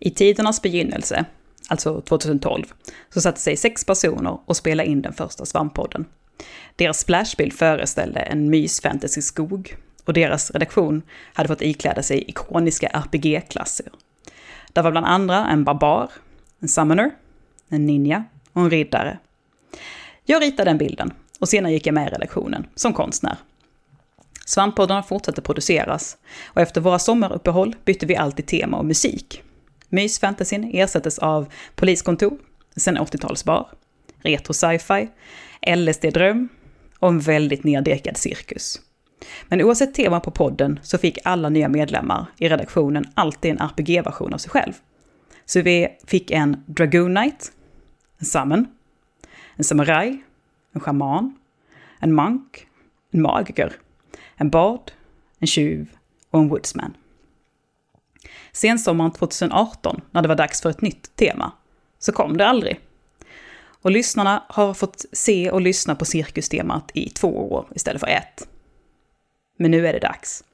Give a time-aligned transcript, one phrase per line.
[0.00, 1.24] I tidernas begynnelse,
[1.68, 2.64] alltså 2012,
[3.10, 6.04] så satte sig sex personer och spelade in den första svamppodden.
[6.76, 11.02] Deras splashbild föreställde en mysfantasy-skog, och deras redaktion
[11.34, 13.86] hade fått ikläda sig ikoniska RPG-klasser.
[14.72, 16.10] Där var bland andra en barbar,
[16.60, 17.10] en summoner,
[17.68, 19.18] en ninja och en riddare.
[20.24, 23.36] Jag ritade den bilden och senare gick jag med i redaktionen som konstnär.
[24.46, 26.16] Svamppoddarna fortsatte produceras
[26.46, 29.42] och efter våra sommaruppehåll bytte vi alltid tema och musik.
[29.96, 32.38] Mysfantasyn ersattes av poliskontor,
[32.76, 33.66] sen 80-talsbar,
[34.22, 35.08] retro sci-fi,
[35.76, 36.48] LSD-dröm
[36.98, 38.80] och en väldigt neddekad cirkus.
[39.48, 44.34] Men oavsett tema på podden så fick alla nya medlemmar i redaktionen alltid en RPG-version
[44.34, 44.72] av sig själv.
[45.44, 47.52] Så vi fick en Dragoon Knight,
[48.18, 48.66] en Summon,
[49.56, 50.22] en Samurai,
[50.72, 51.38] en Shaman,
[52.00, 52.66] en Monk,
[53.10, 53.72] en Magiker,
[54.36, 54.92] en Bard,
[55.38, 55.88] en Tjuv
[56.30, 56.96] och en Woodsman.
[58.56, 61.52] Sensommaren 2018, när det var dags för ett nytt tema,
[61.98, 62.80] så kom det aldrig.
[63.82, 68.48] Och lyssnarna har fått se och lyssna på cirkustemat i två år istället för ett.
[69.58, 70.44] Men nu är det dags.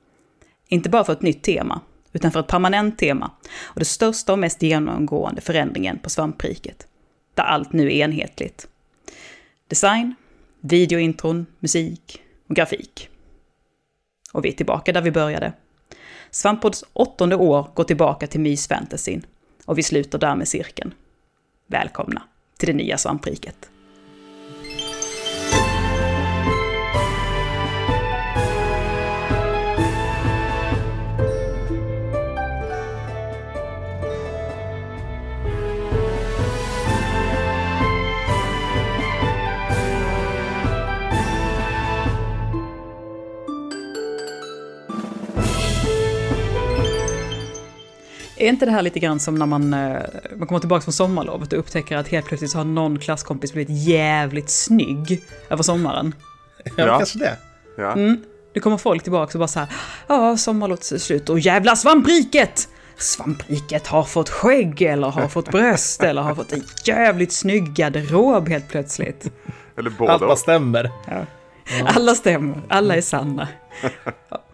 [0.68, 1.80] Inte bara för ett nytt tema,
[2.12, 3.30] utan för ett permanent tema
[3.62, 6.86] och det största och mest genomgående förändringen på svampriket.
[7.34, 8.68] Där allt nu är enhetligt.
[9.68, 10.14] Design,
[10.60, 13.08] videointron, musik och grafik.
[14.32, 15.52] Och vi är tillbaka där vi började.
[16.34, 19.26] Svampodds åttonde år går tillbaka till mysfantasyn
[19.64, 20.94] och vi sluter där med cirkeln.
[21.66, 22.22] Välkomna
[22.58, 23.70] till det nya svampriket.
[48.42, 50.02] Är inte det här lite grann som när man, eh,
[50.36, 53.86] man kommer tillbaka från sommarlovet och upptäcker att helt plötsligt så har någon klasskompis blivit
[53.86, 56.14] jävligt snygg över sommaren?
[56.64, 56.98] Ja, ja.
[56.98, 57.36] kanske det.
[57.76, 57.92] Ja.
[57.92, 58.20] Mm.
[58.54, 59.68] Det kommer folk tillbaka och bara så här,
[60.06, 62.68] ja, sommarlovet är slut och jävla svampriket!
[62.96, 68.48] Svampriket har fått skägg eller har fått bröst eller har fått en jävligt snygg garderob
[68.48, 69.30] helt plötsligt.
[69.76, 70.12] Eller båda.
[70.12, 70.90] Alla stämmer.
[71.08, 71.26] Ja.
[71.86, 73.48] Alla stämmer, alla är sanna.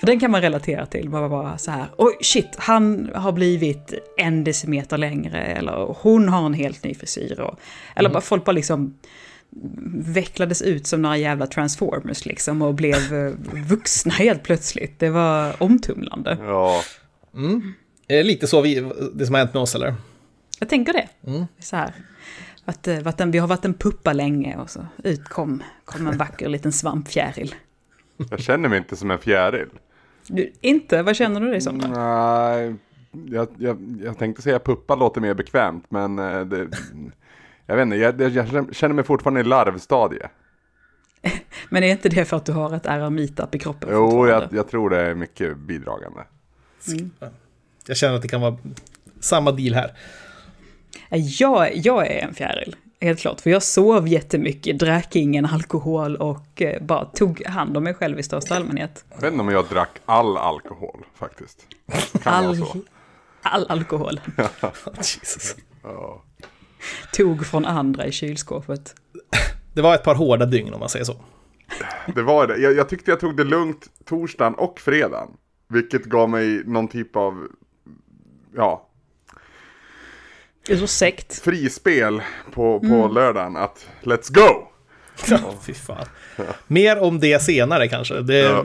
[0.00, 1.08] För den kan man relatera till.
[1.08, 5.42] Man bara så här, oj shit, han har blivit en decimeter längre.
[5.42, 7.40] Eller hon har en helt ny frisyr.
[7.40, 7.60] Och,
[7.96, 8.12] eller mm.
[8.12, 8.98] bara folk bara liksom
[9.92, 13.32] vecklades ut som några jävla transformers liksom och blev eh,
[13.68, 14.98] vuxna helt plötsligt.
[14.98, 16.38] Det var omtumlande.
[16.40, 16.82] Ja.
[17.34, 17.72] Mm.
[18.08, 19.94] Är lite så vi, det som har hänt med oss eller?
[20.58, 21.08] Jag tänker det.
[21.26, 21.46] Mm.
[21.58, 21.92] Så här.
[22.64, 26.48] Att, att vi har varit en puppa länge och så ut kom, kom en vacker
[26.48, 27.54] liten svampfjäril.
[28.30, 29.68] Jag känner mig inte som en fjäril.
[30.30, 31.02] Du, inte?
[31.02, 31.88] Vad känner du dig som då?
[31.88, 32.74] Nej,
[33.12, 36.68] jag, jag, jag tänkte säga puppa låter mer bekvämt, men eh, det,
[37.66, 40.28] jag vet inte, jag, jag känner mig fortfarande i larvstadie.
[41.68, 43.88] men är inte det för att du har ett RR i kroppen?
[43.92, 46.20] Jo, jag, jag, tror det är mycket bidragande.
[46.88, 47.10] Mm.
[47.86, 48.58] Jag känner att det kan vara
[49.20, 49.92] samma deal här.
[51.40, 52.76] Jag, jag är en fjäril.
[53.02, 57.84] Helt klart, för jag sov jättemycket, drack ingen alkohol och eh, bara tog hand om
[57.84, 59.04] mig själv i största allmänhet.
[59.10, 61.66] Jag vet inte om jag drack all alkohol faktiskt.
[62.22, 62.76] Kan all, så.
[63.42, 64.20] all alkohol.
[64.96, 65.56] Jesus.
[65.82, 66.22] Ja.
[67.12, 68.94] Tog från andra i kylskåpet.
[69.74, 71.16] Det var ett par hårda dygn om man säger så.
[72.14, 72.56] Det var det.
[72.56, 75.28] Jag, jag tyckte jag tog det lugnt torsdagen och fredagen.
[75.68, 77.48] Vilket gav mig någon typ av,
[78.56, 78.89] ja,
[80.70, 81.42] det är så sekt.
[81.44, 82.22] Frispel
[82.52, 83.14] på, på mm.
[83.14, 84.66] lördagen att let's go!
[85.28, 86.06] Ja, fy fan.
[86.66, 88.20] Mer om det senare kanske.
[88.20, 88.64] Det ja.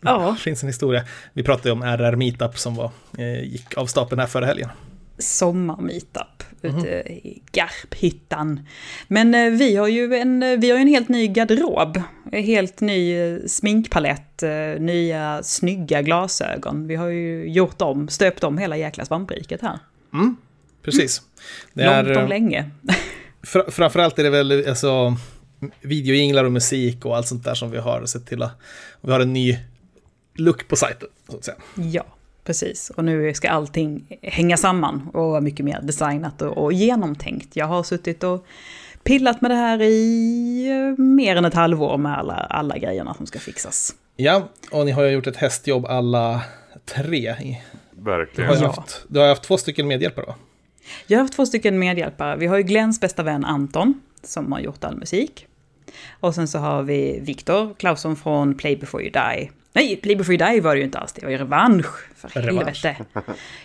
[0.00, 0.36] ja.
[0.40, 1.04] finns en historia.
[1.32, 4.68] Vi pratade om RR Meetup som var, eh, gick av stapeln här förra helgen.
[5.18, 7.06] Sommar-meetup ute mm.
[7.06, 8.60] i Garphyttan.
[9.08, 12.02] Men eh, vi har ju en, vi har en helt ny garderob.
[12.32, 16.86] Helt ny eh, sminkpalett, eh, nya snygga glasögon.
[16.86, 19.78] Vi har ju gjort om, stöpt om hela jäkla svampriket här.
[20.12, 20.36] Mm.
[20.82, 21.22] Precis.
[21.72, 22.70] Det Långt om eh, länge.
[23.42, 25.16] Fr framförallt är det väl alltså,
[25.80, 28.52] videoinglar och musik och allt sånt där som vi har sett till att...
[29.00, 29.58] Vi har en ny
[30.34, 31.56] look på sajten, så att säga.
[31.74, 32.04] Ja,
[32.44, 32.90] precis.
[32.90, 37.56] Och nu ska allting hänga samman och vara mycket mer designat och, och genomtänkt.
[37.56, 38.46] Jag har suttit och
[39.02, 43.26] pillat med det här i eh, mer än ett halvår med alla, alla grejerna som
[43.26, 43.94] ska fixas.
[44.16, 46.42] Ja, och ni har ju gjort ett hästjobb alla
[46.84, 47.36] tre.
[47.90, 48.50] Verkligen.
[48.50, 50.34] Du har, haft, du har haft två stycken medhjälpare va?
[51.06, 52.36] Jag har haft två stycken medhjälpare.
[52.36, 55.46] Vi har ju Glens bästa vän Anton, som har gjort all musik.
[56.20, 59.50] Och sen så har vi Viktor Clausson från Play before you die.
[59.72, 61.12] Nej, Playboy Free Die var det ju inte alls.
[61.12, 61.86] Det var ju revansch.
[62.16, 62.84] För revansch.
[62.84, 62.96] helvete.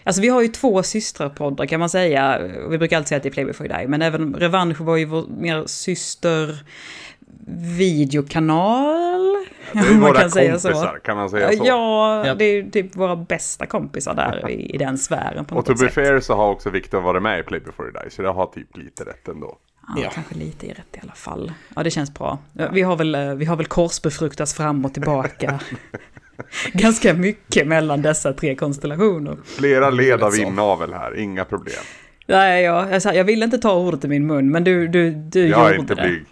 [0.03, 2.41] Alltså vi har ju två systerpoddar kan man säga.
[2.69, 3.87] Vi brukar alltid säga att det är Playboy Free Die.
[3.87, 6.63] Men även revansch var ju vår mer syster
[7.77, 9.45] videokanal.
[9.71, 10.97] Ja, det är våra kan kompisar, säga så.
[11.03, 11.65] kan man säga så?
[11.65, 15.45] Ja, det är typ våra bästa kompisar där i, i den sfären.
[15.45, 17.97] På och to be fair så har också Viktor varit med i Play Before You
[18.03, 19.57] Die, så det har typ lite rätt ändå.
[19.87, 21.53] Ja, ja, kanske lite i rätt i alla fall.
[21.75, 22.39] Ja, det känns bra.
[22.71, 25.59] Vi har väl, vi har väl korsbefruktats fram och tillbaka.
[26.73, 29.37] Ganska mycket mellan dessa tre konstellationer.
[29.45, 31.83] Flera led av inavel här, inga problem.
[32.25, 35.47] Nej, jag, jag, jag vill inte ta ordet i min mun, men du, du, du
[35.47, 35.61] jag gjorde det.
[35.61, 36.25] Jag är inte blyg.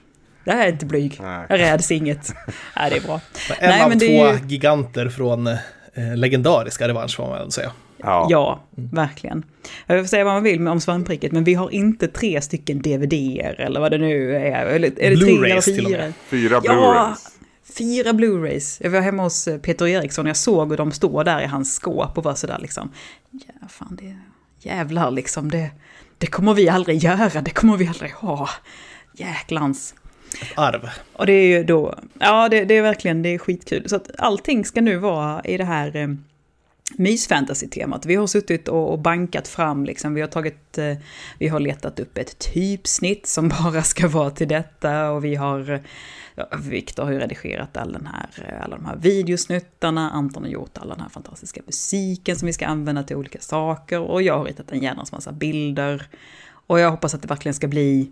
[0.46, 1.20] Jag är inte blyg.
[1.22, 1.46] Nej.
[1.50, 2.34] Jag räds inget.
[2.78, 3.22] Nej, det är bra.
[3.60, 4.40] En Nej, av men två ju...
[4.48, 5.58] giganter från eh,
[6.16, 7.72] legendariska revansch får man väl säga.
[7.98, 9.44] Ja, ja verkligen.
[9.86, 13.62] Jag får säga vad man vill om svampriket, men vi har inte tre stycken DVD-er
[13.62, 14.66] eller vad det nu är.
[14.66, 16.14] Eller, är det tre eller fyra?
[16.30, 16.66] Fyra Blu-rays.
[16.66, 17.16] Ja,
[17.78, 18.80] fyra Blu-rays.
[18.84, 21.46] Jag var hemma hos eh, Peter Eriksson och jag såg hur de står där i
[21.46, 22.92] hans skåp och var sådär liksom.
[23.32, 24.18] Ja, fan det...
[24.60, 25.70] Jävlar liksom, det,
[26.18, 28.50] det kommer vi aldrig göra, det kommer vi aldrig ha.
[29.14, 29.96] Jäklans.
[30.42, 30.90] Ett arv.
[31.14, 33.90] Och det är ju då, ja det, det, är verkligen, det är skitkul.
[33.90, 36.08] Så att allting ska nu vara i det här eh,
[36.98, 38.06] mysfantasy-temat.
[38.06, 40.98] Vi har suttit och, och, bankat fram, liksom, vi har tagit, eh,
[41.40, 45.84] vi har letat upp ett typsnitt som bara ska vara till detta och vi har,
[46.36, 50.78] ja, Viktor har ju redigerat all den här, alla de här videosnuttarna, Anton har gjort
[50.78, 54.46] all den här fantastiska musiken som vi ska använda till olika saker och jag har
[54.46, 56.08] ritat en jädrans massa bilder.
[56.68, 58.12] Och jag hoppas att det verkligen ska bli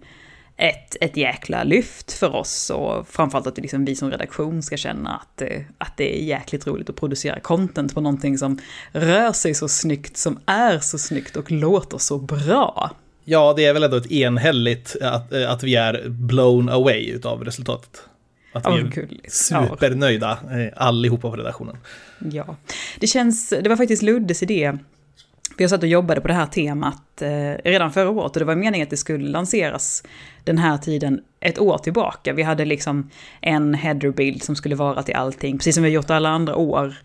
[0.58, 5.16] ett, ett jäkla lyft för oss och framförallt att liksom vi som redaktion ska känna
[5.16, 8.60] att, eh, att det är jäkligt roligt att producera content på någonting som
[8.92, 12.92] rör sig så snyggt, som är så snyggt och låter så bra.
[13.26, 17.44] Ja, det är väl ändå ett enhälligt att, eh, att vi är blown away utav
[17.44, 18.02] resultatet.
[18.54, 21.78] Att vi är supernöjda eh, allihopa på redaktionen.
[22.32, 22.56] Ja,
[23.00, 24.78] det känns, det var faktiskt Luddes idé
[25.58, 28.46] vi har satt och jobbade på det här temat eh, redan förra året och det
[28.46, 30.04] var meningen att det skulle lanseras
[30.44, 32.34] den här tiden ett år tillbaka.
[32.34, 33.10] Vi hade liksom
[33.42, 36.96] en headerbild som skulle vara till allting, precis som vi har gjort alla andra år.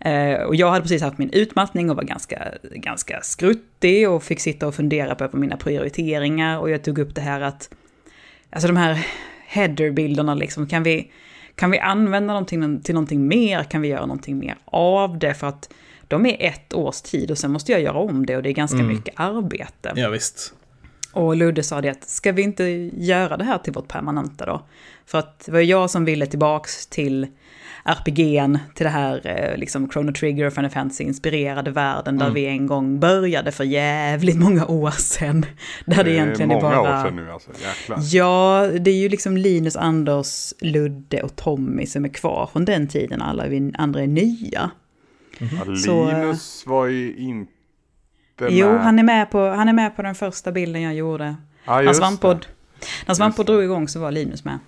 [0.00, 4.40] Eh, och jag hade precis haft min utmattning och var ganska, ganska skruttig och fick
[4.40, 7.70] sitta och fundera på mina prioriteringar och jag tog upp det här att,
[8.50, 9.06] alltså de här
[9.46, 11.10] headerbilderna liksom, kan vi,
[11.54, 13.64] kan vi använda dem till, till någonting mer?
[13.64, 15.34] Kan vi göra någonting mer av det?
[15.34, 15.68] För att
[16.12, 18.52] de är ett års tid och sen måste jag göra om det och det är
[18.52, 18.88] ganska mm.
[18.88, 19.92] mycket arbete.
[19.96, 20.54] Ja, visst.
[21.12, 22.64] Och Ludde sa det att, ska vi inte
[22.94, 24.62] göra det här till vårt permanenta då?
[25.06, 27.26] För att det var jag som ville tillbaks till
[27.84, 32.34] RPG'n, till det här eh, liksom Chrono Trigger och Final Fantasy-inspirerade världen där mm.
[32.34, 35.46] vi en gång började för jävligt många år sedan.
[35.86, 36.76] Där det, det egentligen är bara...
[36.76, 37.98] många år sedan nu alltså, jäklar.
[38.00, 42.88] Ja, det är ju liksom Linus, Anders, Ludde och Tommy som är kvar från den
[42.88, 44.70] tiden, alla vi andra är nya.
[45.42, 45.76] Mm.
[45.76, 47.52] Så, Linus var ju inte
[48.38, 48.52] med.
[48.52, 51.36] Jo, han är med på, han är med på den första bilden jag gjorde.
[51.64, 52.46] Ah, när Svamppodd,
[53.06, 54.58] när Svamppodd drog igång så var Linus med.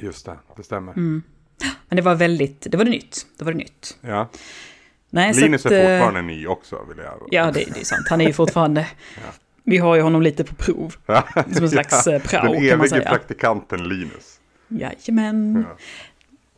[0.00, 0.92] Just det, det stämmer.
[0.92, 1.22] Mm.
[1.88, 3.26] Men det var väldigt, det var det nytt.
[3.38, 3.98] Det var det nytt.
[4.00, 4.28] Ja.
[5.10, 7.28] Nej, Linus att, är eh, fortfarande ny också vill jag.
[7.30, 8.06] Ja, det, det är sant.
[8.08, 8.80] Han är ju fortfarande...
[9.14, 9.32] ja.
[9.64, 10.94] Vi har ju honom lite på prov.
[11.52, 12.78] Som en slags ja, eh, prao kan man säga.
[12.78, 14.40] Den evige praktikanten Linus.
[14.68, 15.66] Jajamän.
[15.68, 15.76] Ja.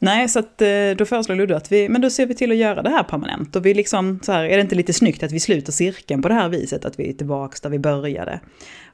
[0.04, 2.56] Nej, så att, eh, då föreslår Ludde att vi, men då ser vi till att
[2.56, 3.56] göra det här permanent.
[3.56, 6.28] Och vi liksom, så här, är det inte lite snyggt att vi sluter cirkeln på
[6.28, 8.40] det här viset, att vi är tillbaka där vi började.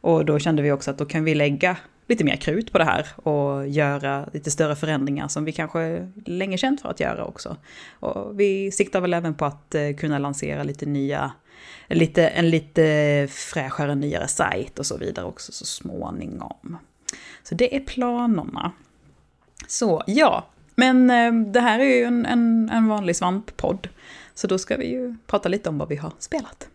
[0.00, 1.76] Och då kände vi också att då kan vi lägga
[2.08, 6.58] lite mer krut på det här och göra lite större förändringar som vi kanske länge
[6.58, 7.56] känt för att göra också.
[8.00, 11.32] Och vi siktar väl även på att eh, kunna lansera lite nya,
[11.88, 16.78] lite, en lite fräschare, nyare sajt och så vidare också så småningom.
[17.42, 18.72] Så det är planerna.
[19.68, 23.88] Så ja, men eh, det här är ju en, en, en vanlig svamppodd.
[24.34, 26.68] Så då ska vi ju prata lite om vad vi har spelat.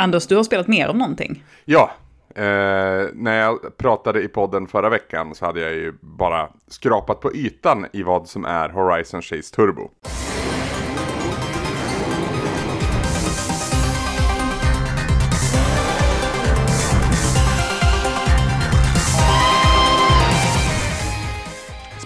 [0.00, 1.44] Anders, du har spelat mer om någonting?
[1.64, 1.90] Ja,
[2.34, 7.34] eh, när jag pratade i podden förra veckan så hade jag ju bara skrapat på
[7.34, 9.90] ytan i vad som är Horizon Chase Turbo.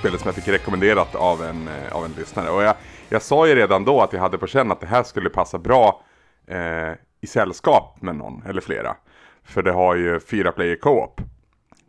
[0.02, 2.50] Spelet som jag fick rekommenderat av en, eh, av en lyssnare.
[2.50, 2.75] Och jag,
[3.09, 5.59] jag sa ju redan då att jag hade på känn att det här skulle passa
[5.59, 6.02] bra
[6.47, 8.97] eh, i sällskap med någon eller flera.
[9.44, 11.21] För det har ju fyra player co-op,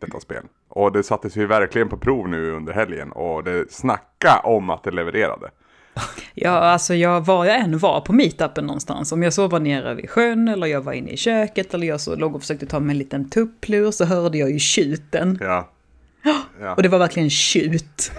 [0.00, 0.42] detta spel.
[0.68, 4.82] Och det sattes ju verkligen på prov nu under helgen och det snacka om att
[4.82, 5.50] det levererade.
[6.34, 9.94] Ja, alltså jag, var jag än var på meetupen någonstans, om jag så var nere
[9.94, 12.80] vid sjön eller jag var inne i köket eller jag så låg och försökte ta
[12.80, 15.38] mig en liten tupplur så hörde jag ju tjuten.
[15.40, 15.70] Ja.
[16.60, 16.74] Ja.
[16.74, 18.12] Och det var verkligen tjut.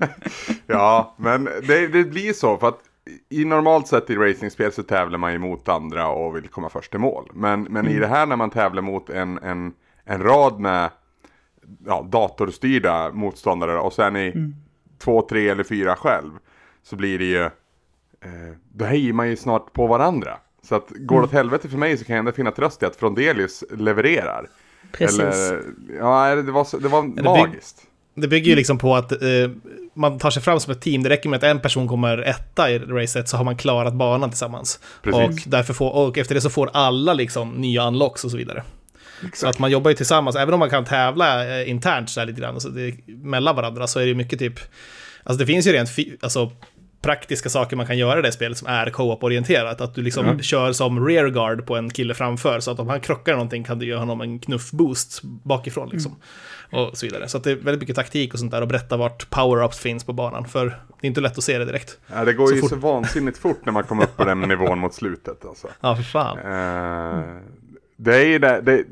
[0.66, 2.80] ja, men det, det blir så för att
[3.28, 6.94] i normalt sett i racingspel så tävlar man ju mot andra och vill komma först
[6.94, 7.30] i mål.
[7.34, 7.96] Men, men mm.
[7.96, 9.72] i det här när man tävlar mot en, en,
[10.04, 10.90] en rad med
[11.86, 14.54] ja, datorstyrda motståndare och sen är mm.
[14.98, 16.30] två, tre eller fyra själv.
[16.82, 20.38] Så blir det ju, eh, då hejar man ju snart på varandra.
[20.62, 21.36] Så att går det åt mm.
[21.36, 24.46] helvete för mig så kan jag ändå finna tröst i att Frondelius levererar.
[24.92, 25.20] Precis.
[25.20, 25.62] Eller,
[25.98, 27.82] ja, det var, det var det magiskt.
[28.14, 29.18] det bygger ju liksom på att eh,
[29.94, 31.02] man tar sig fram som ett team.
[31.02, 34.30] Det räcker med att en person kommer etta i racet så har man klarat banan
[34.30, 34.80] tillsammans.
[35.02, 35.46] Precis.
[35.46, 38.62] Och, därför får, och efter det så får alla liksom nya unlocks och så vidare.
[39.22, 39.38] Exakt.
[39.38, 42.40] Så att man jobbar ju tillsammans, även om man kan tävla eh, internt så lite
[42.40, 44.60] grann, alltså det, mellan varandra, så är det mycket typ...
[45.24, 45.88] Alltså det finns ju rent
[46.20, 46.52] alltså,
[47.02, 49.80] praktiska saker man kan göra i det spelet som är co-op-orienterat.
[49.80, 50.42] Att du liksom mm.
[50.42, 53.86] kör som rearguard på en kille framför, så att om han krockar någonting kan du
[53.86, 56.16] ge honom en knuff-boost bakifrån liksom.
[56.72, 56.84] Mm.
[56.84, 57.28] Och så vidare.
[57.28, 60.12] Så det är väldigt mycket taktik och sånt där och berätta vart power-ups finns på
[60.12, 60.48] banan.
[60.48, 61.98] För det är inte lätt att se det direkt.
[62.06, 62.70] Ja, det går så ju fort...
[62.70, 65.44] så vansinnigt fort när man kommer upp på den nivån mot slutet.
[65.44, 65.68] Alltså.
[65.80, 66.38] Ja, för fan.
[66.38, 67.40] Uh,
[67.96, 68.84] det är ju det, det,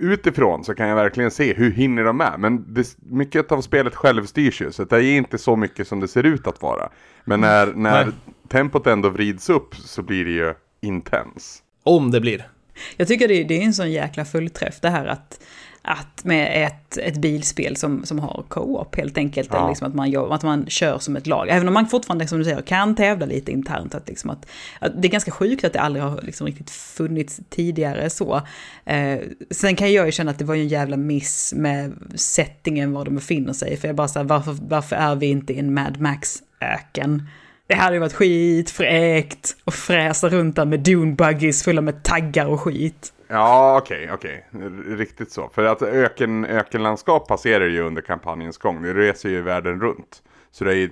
[0.00, 2.34] utifrån så kan jag verkligen se hur hinner de med.
[2.38, 6.08] Men det, mycket av spelet självstyrs ju, så det är inte så mycket som det
[6.08, 6.88] ser ut att vara.
[7.24, 8.12] Men när, när
[8.48, 11.62] tempot ändå vrids upp så blir det ju intens.
[11.82, 12.48] Om det blir.
[12.96, 15.40] Jag tycker det, det är en sån jäkla fullträff det här att
[15.88, 19.68] att med ett, ett bilspel som, som har co-op helt enkelt, ja.
[19.68, 21.48] liksom att, man gör, att man kör som ett lag.
[21.48, 23.94] Även om man fortfarande, som du säger, kan tävla lite internt.
[23.94, 24.46] Att liksom att,
[24.78, 28.42] att det är ganska sjukt att det aldrig har liksom riktigt funnits tidigare så.
[28.84, 29.18] Eh,
[29.50, 33.04] sen kan jag ju känna att det var ju en jävla miss med settingen var
[33.04, 33.76] de befinner sig.
[33.76, 37.28] För jag bara så varför, varför är vi inte i en Mad Max-öken?
[37.66, 42.46] Det hade ju varit skitfräckt och fräsa runt där med dune buggies fulla med taggar
[42.46, 43.12] och skit.
[43.28, 44.68] Ja, okej, okay, okej.
[44.68, 44.96] Okay.
[44.96, 45.48] Riktigt så.
[45.48, 48.82] För att öken, ökenlandskap passerar ju under kampanjens gång.
[48.82, 50.22] Det reser ju världen runt.
[50.50, 50.90] Så det är ju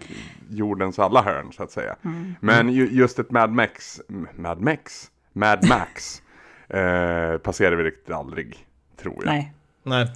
[0.51, 1.97] jordens alla hörn så att säga.
[2.05, 2.35] Mm.
[2.41, 4.01] Men ju, just ett Mad Max,
[4.35, 5.11] Mad Max?
[5.33, 6.23] Mad Max
[6.69, 8.67] eh, passerar vi riktigt aldrig,
[8.97, 9.27] tror jag.
[9.27, 9.53] Nej.
[9.83, 10.13] Nej.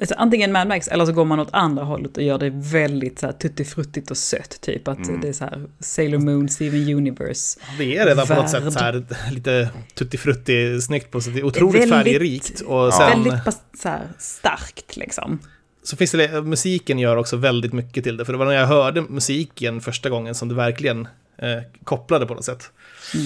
[0.00, 3.18] Alltså, antingen Mad Max eller så går man åt andra hållet och gör det väldigt
[3.18, 4.60] så här tuttifruttigt och sött.
[4.60, 5.20] Typ att mm.
[5.20, 7.60] det är så här Sailor Moon, Steven Universe.
[7.78, 11.42] Det är redan på något sätt så här lite tuttifrutti snyggt på sätt.
[11.42, 12.60] Otroligt väldigt, färgrikt.
[12.60, 15.38] Och sen, väldigt så här starkt liksom.
[15.82, 18.24] Så finns det, musiken gör också väldigt mycket till det.
[18.24, 21.08] För det var när jag hörde musiken första gången som det verkligen
[21.42, 22.72] eh, kopplade på något sätt.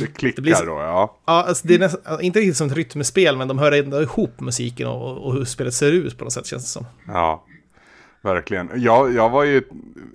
[0.01, 1.19] Det klickar det blir då, ja.
[1.27, 4.41] Ja, alltså det är nästan, inte riktigt som ett rytmespel, men de hör ändå ihop
[4.41, 6.87] musiken och, och hur spelet ser ut på något sätt, känns det som.
[7.09, 7.45] Ja,
[8.23, 8.71] verkligen.
[8.75, 9.63] Jag, jag var ju,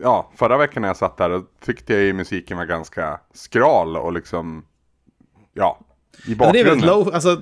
[0.01, 4.13] ja, förra veckan när jag satt där, tyckte jag ju musiken var ganska skral och
[4.13, 4.65] liksom,
[5.53, 5.79] ja,
[6.27, 6.47] i bakgrunden.
[6.47, 7.41] Ja, det är väldigt low, alltså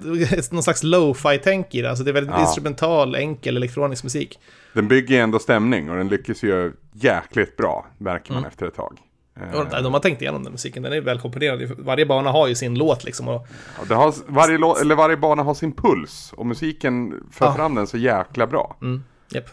[0.55, 1.89] någon slags lo-fi-tänk i det.
[1.89, 2.41] Alltså det är väldigt ja.
[2.41, 4.39] instrumental, enkel elektronisk musik.
[4.73, 8.47] Den bygger ändå stämning och den lyckas ju jäkligt bra, märker man mm.
[8.47, 8.99] efter ett tag.
[9.41, 11.71] Uh, de har tänkt igenom den musiken, den är väl komponerad.
[11.77, 13.27] Varje bana har ju sin låt liksom.
[13.27, 13.47] Och...
[13.89, 17.53] Ja, har, varje, lå, eller varje bana har sin puls och musiken för ja.
[17.53, 18.77] fram den så jäkla bra.
[18.81, 19.03] Mm,
[19.35, 19.45] yep.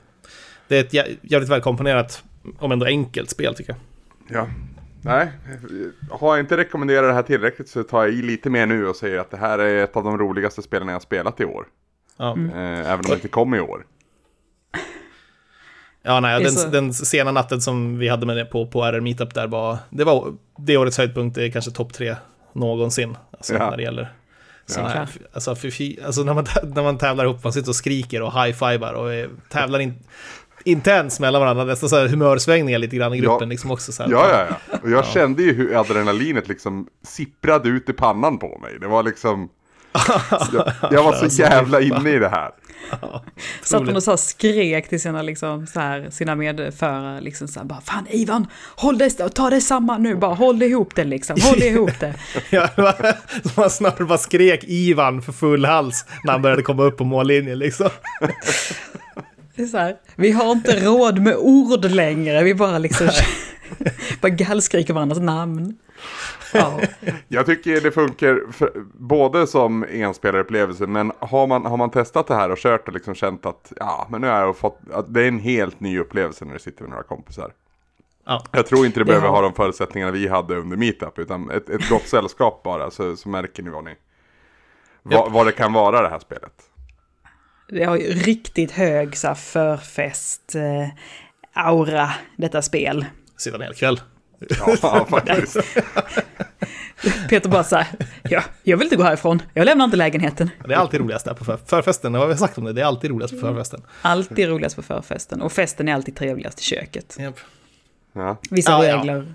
[0.68, 2.24] Det är ett jävligt välkomponerat,
[2.58, 3.76] om ändå enkelt spel tycker
[4.28, 4.38] jag.
[4.38, 4.48] Ja,
[5.02, 5.28] nej.
[6.10, 8.96] Har jag inte rekommenderat det här tillräckligt så tar jag i lite mer nu och
[8.96, 11.66] säger att det här är ett av de roligaste spelen jag har spelat i år.
[12.16, 12.32] Ja.
[12.32, 12.50] Mm.
[12.56, 13.86] Även om det inte kom i år.
[16.06, 16.68] Ja, nej, den, så...
[16.68, 20.04] den, sena natten som vi hade med det på, på RR Meetup där var, det
[20.04, 22.16] var det årets höjdpunkt, det är kanske topp tre
[22.52, 23.16] någonsin.
[23.30, 23.70] Alltså ja.
[23.70, 24.12] när det gäller
[24.66, 24.96] sådana ja.
[24.96, 25.70] här, alltså, för,
[26.04, 29.28] alltså när, man, när man tävlar ihop, man sitter och skriker och high-fivar och är,
[29.49, 29.94] tävlar in,
[30.64, 33.50] intens mellan varandra, nästan så här humörsvängningar lite grann i gruppen ja.
[33.50, 33.92] liksom också.
[33.92, 34.78] Så här, ja, ja, ja.
[34.82, 35.11] Och jag ja.
[35.14, 38.78] kände ju hur adrenalinet liksom sipprade ut i pannan på mig.
[38.80, 39.49] Det var liksom...
[40.90, 42.50] jag, var så jävla inne i det här.
[43.62, 47.66] Satt hon och så skrek till sina, liksom, så här, sina medförare, liksom så här,
[47.66, 48.46] bara, fan Ivan,
[48.76, 52.14] håll det, ta det samman nu, bara håll ihop det liksom, håll ihop det.
[52.50, 52.68] ja,
[53.56, 57.58] man snart bara skrek Ivan för full hals när han började komma upp på mållinjen
[57.58, 57.88] liksom.
[59.56, 63.08] Det är så här, vi har inte råd med ord längre, vi bara liksom
[64.20, 65.76] bara gallskriker varandras namn.
[66.54, 66.80] Ja.
[67.28, 72.34] Jag tycker det funkar för, både som enspelarupplevelse men har man, har man testat det
[72.34, 75.23] här och kört och liksom känt att ja, men nu har jag fått, att det
[75.23, 77.52] är en helt ny upplevelse när du sitter med några kompisar.
[78.26, 78.44] Ja.
[78.52, 79.32] Jag tror inte det behöver ja.
[79.32, 83.28] ha de förutsättningarna vi hade under Meetup utan ett, ett gott sällskap bara så, så
[83.28, 83.94] märker ni vad ni
[85.02, 86.52] vad, vad det kan vara det här spelet.
[87.68, 90.88] Det har ju riktigt hög så här, förfest eh,
[91.52, 93.06] aura detta spel.
[93.37, 94.00] Sitta hel kväll.
[94.82, 95.56] Ja, faktiskt.
[97.28, 97.86] Peter bara så här,
[98.22, 100.50] ja, jag vill inte gå härifrån, jag lämnar inte lägenheten.
[100.66, 102.72] Det är alltid roligast där på för, förfesten, vad har vi sagt om det?
[102.72, 103.82] Det är alltid roligast på förfesten.
[104.02, 107.16] Alltid roligast på förfesten, och festen är alltid trevligast i köket.
[107.20, 107.40] Japp.
[108.12, 108.36] Ja.
[108.50, 108.96] Vissa Ja, ja.
[108.96, 109.34] regler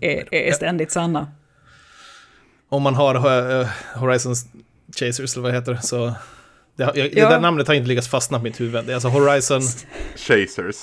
[0.00, 1.28] är, är, är ständigt sanna.
[2.68, 3.14] Om man har
[3.60, 4.34] uh, Horizon
[4.96, 6.14] Chasers, eller vad det heter, så...
[6.76, 7.02] Det, jag, Ja.
[7.28, 8.84] det där namnet har inte lyckats fastna på mitt huvud.
[8.84, 9.62] Det är alltså Horizon
[10.16, 10.76] Chasers.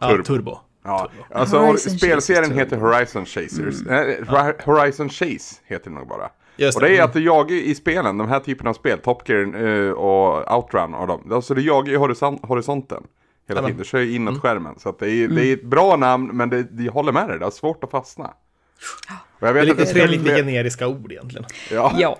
[0.00, 0.22] ja, Turbo.
[0.24, 0.58] Turbo.
[0.84, 3.82] Ja, alltså Horizon spelserien Chasers, heter Horizon Chasers.
[3.86, 4.20] Nej,
[4.64, 6.30] Horizon Chase heter det nog bara.
[6.56, 7.04] Just och det är Mm.
[7.04, 10.94] att du jagar i spelen, de här typerna av spel, Top Gear eh, och Outrun
[10.94, 11.32] och de.
[11.32, 13.02] Alltså du jagar i horisont, horisonten.
[13.48, 14.40] Hela tiden, du kör ju inåt Mm.
[14.40, 14.74] skärmen.
[14.78, 17.38] Så att det, är, det är ett bra namn, men det, jag håller med dig,
[17.38, 18.24] det är svårt att fastna.
[18.24, 21.44] Och jag Det är vet lite, att tre det lite generiska ord egentligen.
[21.70, 22.16] Ja, Ja,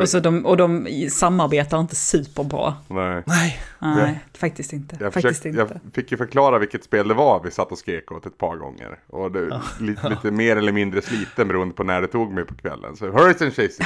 [0.00, 2.74] och, så de, och de samarbetar inte superbra.
[2.88, 3.22] Nej.
[3.26, 3.60] Nej.
[3.80, 4.96] Nej, faktiskt inte.
[5.00, 5.80] Jag, faktiskt försökte, inte.
[5.84, 8.56] jag fick ju förklara vilket spel det var vi satt och skrek åt ett par
[8.56, 8.98] gånger.
[9.06, 12.54] Och det, lite, lite mer eller mindre sliten beroende på när det tog mig på
[12.54, 12.96] kvällen.
[12.96, 13.50] Så Horizon.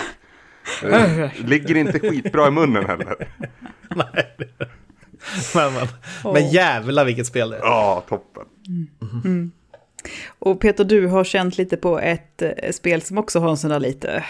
[0.85, 3.17] Eh, Ligger inte skitbra i munnen heller.
[3.97, 4.37] Nej.
[5.55, 7.61] Men, men, men jävlar vilket spel det är.
[7.61, 8.45] Ja, toppen.
[10.39, 13.71] Och Peter, du har känt lite på ett eh, spel som också har en sån
[13.71, 14.25] där lite...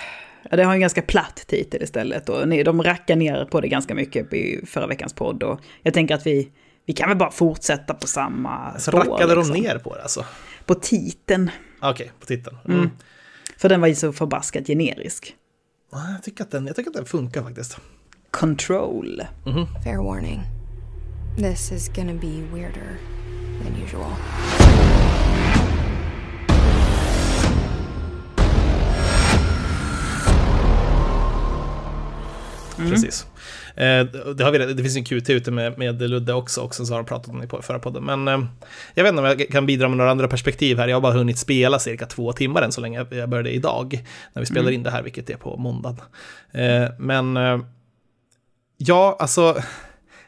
[0.50, 3.94] Ja, det har en ganska platt titel istället och de rackar ner på det ganska
[3.94, 5.42] mycket i förra veckans podd.
[5.42, 6.50] Och jag tänker att vi,
[6.86, 8.98] vi kan väl bara fortsätta på samma Så spår.
[8.98, 9.54] rackade liksom.
[9.54, 10.24] de ner på det alltså?
[10.64, 11.50] På titeln.
[11.82, 12.56] Okej, på titeln.
[12.64, 12.78] Mm.
[12.78, 12.90] Mm.
[13.58, 15.34] För den var ju så förbaskat generisk.
[15.92, 17.78] Ja, Jag, tycker att den, jag tycker att den funkar faktiskt.
[18.30, 19.22] Control.
[19.84, 20.40] Fair warning.
[21.38, 22.98] This is gonna be weirder
[23.64, 24.12] than usual.
[32.78, 33.26] Precis.
[33.76, 36.86] Eh, det, har vi, det finns en QT ute med, med Ludde också, och sen
[36.86, 38.04] så har de pratat om det på förra podden.
[38.04, 38.44] Men eh,
[38.94, 40.88] jag vet inte om jag kan bidra med några andra perspektiv här.
[40.88, 43.06] Jag har bara hunnit spela cirka två timmar än så länge.
[43.10, 46.00] Jag började idag, när vi spelar in det här, vilket är på måndagen.
[46.52, 47.38] Eh, men
[48.76, 49.62] ja, alltså,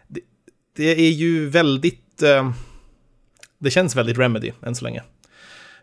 [0.09, 0.21] det,
[0.77, 2.23] det är ju väldigt...
[3.59, 5.03] Det känns väldigt Remedy än så länge.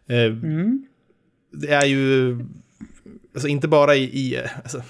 [0.10, 0.88] Mm.
[1.52, 2.38] det är ju,
[3.34, 4.84] alltså inte bara i, i alltså,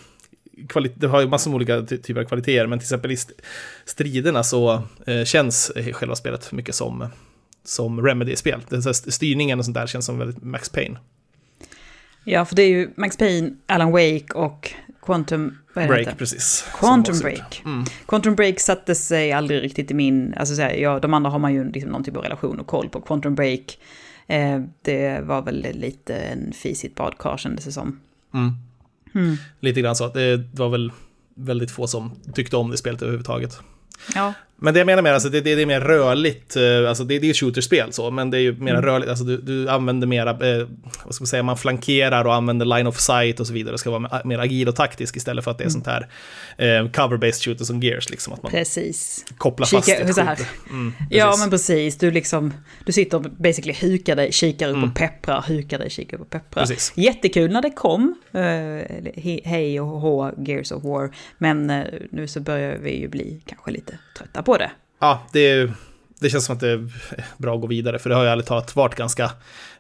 [0.96, 3.34] det har ju massor med olika ty- typer av kvaliteter, men till exempel i st-
[3.86, 7.08] striderna så eh, känns själva spelet mycket som,
[7.63, 8.62] som Remedy-spel.
[8.93, 11.00] Styrningen och sånt där känns som väldigt Max Payne.
[12.24, 15.58] Ja, för det är ju Max Payne, Alan Wake och Quantum...
[15.74, 16.17] Vad är det Break, heter?
[16.17, 16.65] precis.
[16.74, 17.62] Quantum Break.
[17.65, 17.86] Mm.
[18.08, 20.34] Quantum Break satte sig aldrig riktigt i min...
[20.38, 22.67] Alltså så här, ja, de andra har man ju liksom någon typ av relation och
[22.67, 23.02] koll på.
[23.02, 23.80] Quantum Break,
[24.28, 28.00] eh, det var väl lite en fis i ett badkar kändes det som.
[28.34, 28.52] Mm.
[29.17, 29.38] Mm.
[29.60, 30.08] Lite grann så.
[30.08, 30.91] Det var väl
[31.36, 33.60] väldigt få som tyckte om det spelet överhuvudtaget.
[34.15, 37.04] Ja, Men det jag menar med alltså, det, det, det är mer rörligt, eh, alltså
[37.04, 38.82] det, det är ett shooterspel så, men det är ju mer Mm.
[38.86, 40.67] rörligt, alltså du, du använder mera, eh,
[41.06, 43.78] vad ska man säga, man flankerar och använder line of sight och så vidare, det
[43.78, 45.72] ska vara mer agil och taktisk istället för att det är Mm.
[45.84, 46.08] sånt här
[46.58, 49.26] eh, cover-based shooter som Gears, liksom att man precis.
[49.38, 50.39] kopplar fast Kika- ett så här.
[50.70, 51.98] Mm, Ja, men precis.
[51.98, 52.54] Du liksom,
[52.86, 54.89] du sitter och basically hukar dig, kikar upp Mm.
[54.89, 56.62] och pepprar, hukar dig, kikar upp och pepprar.
[56.63, 56.93] Precis.
[56.96, 58.15] Jättekul när det kom,
[59.15, 61.12] he- hej och hå, Gears of War.
[61.38, 64.71] Men eh, nu så börjar vi ju bli kanske lite trötta på det.
[64.99, 65.71] Ja, det,
[66.19, 66.93] det känns som att det är
[67.38, 69.31] bra att gå vidare, för det har ju ärligt talat varit ganska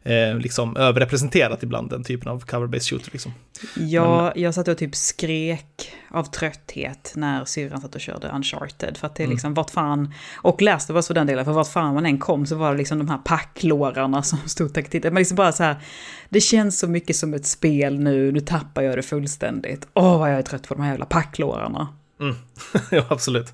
[0.03, 3.09] eh, liksom överrepresenterat ibland, den typen av cover-based shooter.
[3.11, 3.33] Liksom.
[3.75, 8.97] Jag, jag satt och typ skrek av trötthet när syrran satt och körde Uncharted.
[8.97, 9.35] För att det är Mm.
[9.35, 12.45] liksom, vart fan, och läste vad för den delen, för vart fan man än kom
[12.45, 15.11] så var det liksom de här packlårarna som stod och tittade.
[15.11, 15.75] Men liksom bara så här,
[16.29, 19.87] det känns så mycket som ett spel nu, nu tappar jag det fullständigt.
[19.93, 21.87] Åh vad jag är trött på de här jävla packlårarna.
[22.19, 22.35] Mm.
[22.91, 23.53] ja, absolut.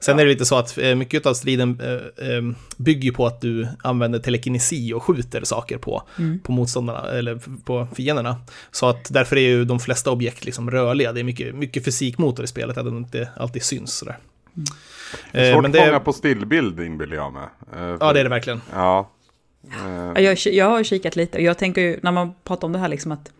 [0.00, 2.42] Sen är det lite så att eh, mycket av striden eh, eh,
[2.76, 6.40] bygger på att du använder telekinesi och skjuter saker på, Mm.
[6.40, 8.36] på motståndarna, eller på fienderna.
[8.70, 11.12] Så att därför är ju de flesta objekt liksom rörliga.
[11.12, 14.18] Det är mycket, mycket fysikmotor i spelet, att de inte alltid syns sådär.
[15.32, 17.48] Det är svårt att det, fånga på stillbild inbillar jag mig.
[18.00, 18.60] Ja, det är det verkligen.
[18.72, 19.10] Ja.
[20.14, 22.78] Ja, Jag, jag har kikat lite och jag tänker ju när man pratar om det
[22.78, 23.30] här liksom att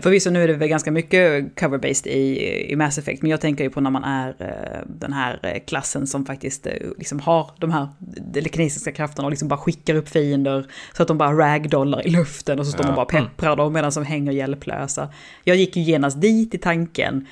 [0.00, 3.64] Förvisso nu är det väl ganska mycket cover-based i, i Mass Effect, men jag tänker
[3.64, 7.50] ju på när man är eh, den här eh, klassen som faktiskt eh, liksom har
[7.58, 7.88] de här
[8.34, 12.58] telekinesiska krafterna och liksom bara skickar upp fiender så att de bara ragdollar i luften
[12.58, 12.88] och så står Ja.
[12.88, 15.08] man bara pepprar dem medan de hänger hjälplösa.
[15.44, 17.26] Jag gick ju genast dit i tanken,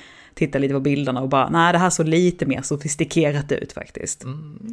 [0.47, 4.23] tittade lite på bilderna och bara nej det här såg lite mer sofistikerat ut faktiskt.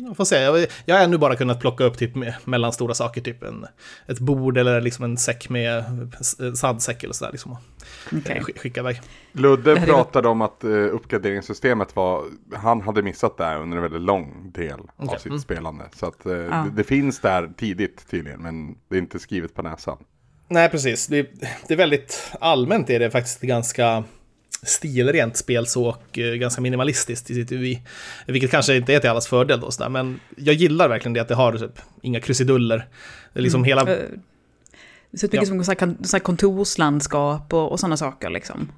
[0.09, 2.95] Jag får se, jag, jag har ännu bara kunnat plocka upp typ med, mellan stora
[2.95, 3.67] saker, typ en,
[4.07, 7.33] ett bord eller liksom en säck med eh, sandsäck eller sådär.
[7.33, 7.59] Liksom, och
[8.13, 8.41] Okej.
[8.47, 9.01] sk- skicka iväg.
[9.33, 14.03] Ludde pratade om att uh, uppgraderingssystemet var, han hade missat det här under en väldigt
[14.03, 15.19] lång del av Okej.
[15.19, 15.39] sitt Mm.
[15.41, 15.85] spelande.
[15.97, 16.39] Så att eh, Ja.
[16.39, 19.97] det, det finns där tidigt tydligen, men det är inte skrivet på näsan.
[20.51, 21.07] Nej, precis.
[21.07, 21.23] Det,
[21.69, 24.05] det är väldigt allmänt är det faktiskt ganska
[24.63, 27.83] stilrent spel så och uh, ganska minimalistiskt i sitt UI.
[28.27, 31.29] Vilket kanske inte är till allas fördel då, sådär, men jag gillar verkligen det att
[31.29, 32.89] det har typ, inga krusiduller.
[33.33, 33.69] Det är liksom mm.
[33.69, 33.87] hela...
[33.87, 35.65] Ser ut mycket ja.
[35.65, 35.65] som
[36.05, 38.73] så här kontorslandskap och, och sådana saker liksom.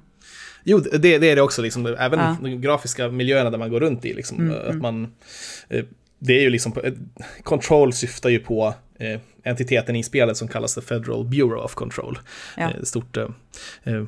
[0.63, 2.37] Jo, det, det, är det också, liksom, även ja.
[2.41, 4.13] de grafiska miljöerna där man går runt i.
[4.13, 4.81] Liksom, mm, att mm.
[4.81, 5.13] man,
[6.19, 6.73] det är ju liksom,
[7.43, 12.19] Control syftar ju på eh, entiteten i spelet som kallas The Federal Bureau of Control.
[12.57, 12.63] Ja.
[12.63, 13.27] Eh, stort, eh,
[13.83, 14.03] eh,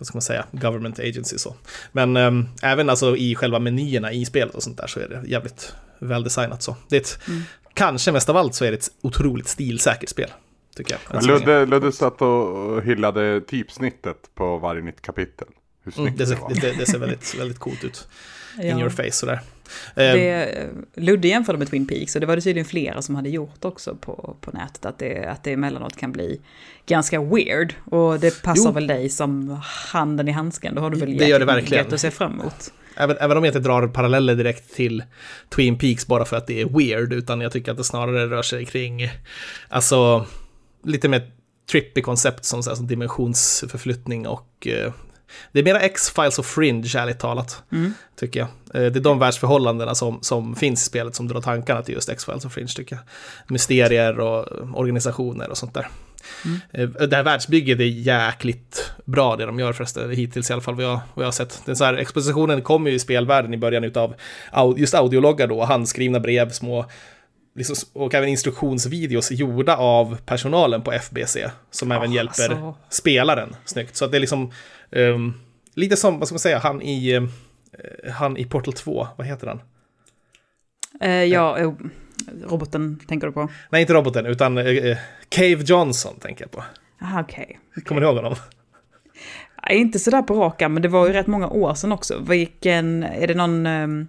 [0.00, 1.54] vad ska man säga, government agency så.
[1.92, 2.30] Men eh,
[2.62, 6.62] även alltså i själva menyerna i spelet och sånt där så är det jävligt väldesignat
[6.62, 6.76] så.
[6.88, 7.42] Det är ett, mm.
[7.74, 10.30] kanske mest av allt så är det ett otroligt stilsäkert spel.
[10.76, 11.24] Tycker jag.
[11.26, 15.48] Ludde, Ludde satt och hyllade typsnittet på varje nytt kapitel.
[15.84, 18.08] Hur mm, det, ser, det, det, det ser väldigt, väldigt coolt ut.
[18.62, 18.78] In ja.
[18.78, 19.40] your face sådär.
[19.94, 20.86] Det, ehm.
[20.94, 23.94] Ludde jämförde med Twin Peaks och det var det tydligen flera som hade gjort också
[23.94, 24.86] på, på nätet.
[24.86, 26.40] Att det, att det emellanåt kan bli
[26.86, 27.74] ganska weird.
[27.84, 28.72] Och det passar jo.
[28.72, 29.60] väl dig som
[29.92, 30.74] handen i handsken.
[30.74, 31.94] Då har du väl det gör det verkligen.
[31.94, 32.72] att se fram emot.
[32.96, 35.04] Även, även om jag inte drar paralleller direkt till
[35.48, 37.12] Twin Peaks bara för att det är weird.
[37.12, 39.08] Utan jag tycker att det snarare rör sig kring,
[39.68, 40.26] alltså,
[40.84, 41.30] lite mer
[41.70, 44.92] trippy koncept som, så här, som dimensionsförflyttning och eh,
[45.52, 47.62] det är mera X-Files och Fringe, ärligt talat.
[47.72, 47.94] Mm.
[48.20, 48.48] Tycker jag.
[48.74, 52.08] Eh, det är de världsförhållandena som, som finns i spelet som drar tankarna till just
[52.08, 53.04] X-Files och Fringe, tycker jag.
[53.52, 54.46] Mysterier och
[54.78, 55.88] organisationer och sånt där.
[56.44, 56.60] Mm.
[56.72, 60.74] Eh, det här världsbygget är jäkligt bra det de gör förresten, hittills i alla fall
[60.74, 61.62] vad jag, vad jag har sett.
[61.64, 63.92] Den så här, expositionen kommer ju i spelvärlden i början
[64.52, 66.86] av just audiologgar då, handskrivna brev, små
[67.54, 71.36] liksom, och även instruktionsvideos gjorda av personalen på FBC
[71.70, 72.74] som oh, även hjälper alltså.
[72.88, 73.96] spelaren snyggt.
[73.96, 74.52] Så att det är liksom
[74.90, 75.34] um,
[75.74, 77.28] lite som, vad ska man säga, han i, uh,
[78.12, 79.60] han i Portal 2, vad heter han?
[81.04, 81.72] Uh, ja, uh,
[82.44, 83.48] roboten tänker du på?
[83.70, 84.56] Nej, inte roboten, utan
[85.28, 86.64] Cave Johnson tänker jag på.
[87.02, 87.58] Aha, okej.
[87.70, 87.84] Okay.
[87.84, 88.34] Kommer ni ihåg honom?
[89.70, 92.18] Inte sådär på raka, men det var ju rätt många år sedan också.
[92.28, 93.66] Vilken, är det någon...
[93.66, 94.08] Um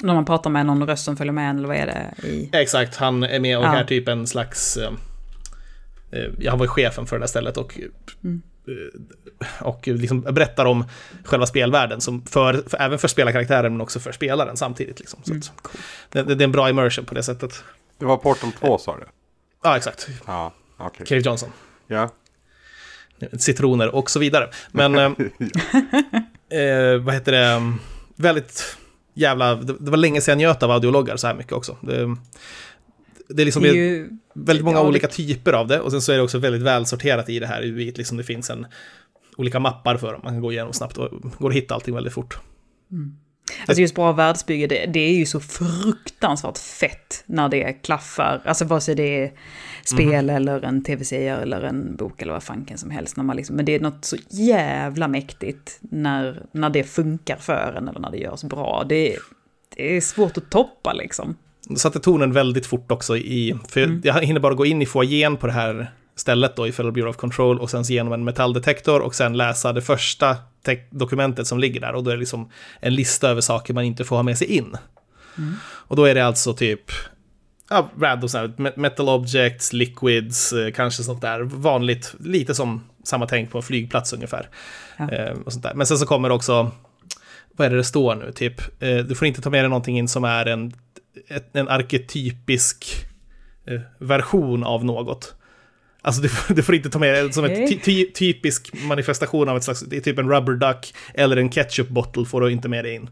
[0.00, 2.26] när man pratar med någon röst som följer med eller vad är det?
[2.28, 2.50] I...
[2.52, 3.76] Exakt, han är med och ja.
[3.76, 4.76] är typ en slags...
[4.76, 4.92] Eh,
[6.12, 7.78] eh han var ju chefen för det där stället och,
[8.24, 8.42] mm.
[8.68, 10.84] Eh, och liksom berättar om
[11.24, 14.98] själva spelvärlden, som för, för, även för spelarkaraktären men också för spelaren samtidigt.
[14.98, 15.20] Liksom.
[15.24, 15.42] Så mm.
[15.62, 15.80] cool.
[16.08, 17.64] det, det, är en bra immersion på det sättet.
[17.98, 19.06] Det var Portal 2 sa du?
[19.62, 20.08] Ja, exakt.
[20.26, 21.06] Ja, okay.
[21.06, 21.52] Cave Johnson.
[21.86, 22.10] Ja.
[23.38, 24.50] Citroner och så vidare.
[24.72, 25.04] Men, eh,
[26.60, 27.76] eh, vad heter det,
[28.16, 28.76] väldigt
[29.14, 31.76] jävla, det, det var länge sedan jag njöt av audiologgar så här mycket också.
[31.80, 32.16] Det,
[33.28, 36.12] det är liksom det är ju, väldigt många olika typer av det och sen så
[36.12, 37.92] är det också väldigt välsorterat i det här UI.
[37.96, 38.66] Liksom det finns en,
[39.36, 41.08] olika mappar för dem, man kan gå igenom snabbt och
[41.38, 42.38] går att hitta allting väldigt fort.
[42.90, 43.16] Mm.
[43.66, 48.42] Alltså just bra världsbygge, det, det, är ju så fruktansvärt fett när det klaffar.
[48.44, 49.32] Alltså vare sig det är
[49.84, 50.36] spel mm.
[50.36, 53.16] eller en tv-serie eller en bok eller vad fanken som helst.
[53.16, 57.74] När man liksom, men det är något så jävla mäktigt när, när det funkar för
[57.76, 58.84] en eller när det görs bra.
[58.88, 59.16] Det,
[59.76, 61.36] det är svårt att toppa liksom.
[61.76, 64.00] Satte tonen väldigt fort också i, för mm.
[64.04, 67.10] jag hinner bara gå in i foajén på det här stället då i Federal Bureau
[67.10, 70.36] of Control och sen genom en metalldetektor och sen läsa det första
[70.90, 72.50] dokumentet som ligger där och då är det liksom
[72.80, 74.76] en lista över saker man inte får ha med sig in.
[75.38, 75.54] Mm.
[75.64, 76.90] Och då är det alltså typ
[77.70, 83.50] ja, random sådär, metal objects, liquids, eh, kanske sånt där vanligt, lite som samma tänk
[83.50, 84.48] på en flygplats ungefär.
[84.96, 85.10] Ja.
[85.10, 85.74] Eh, och sånt där.
[85.74, 86.70] Men sen så kommer det också,
[87.56, 89.98] vad är det det står nu, typ, eh, du får inte ta med dig någonting
[89.98, 90.72] in som är en,
[91.52, 93.06] en arketypisk
[93.66, 95.34] eh, version av något.
[96.02, 99.56] Alltså du, du, får inte ta med det som en ty, ty, typisk manifestation av
[99.56, 102.68] ett slags, det är typ en rubber duck eller en ketchup bottle får du inte
[102.68, 103.10] med dig in.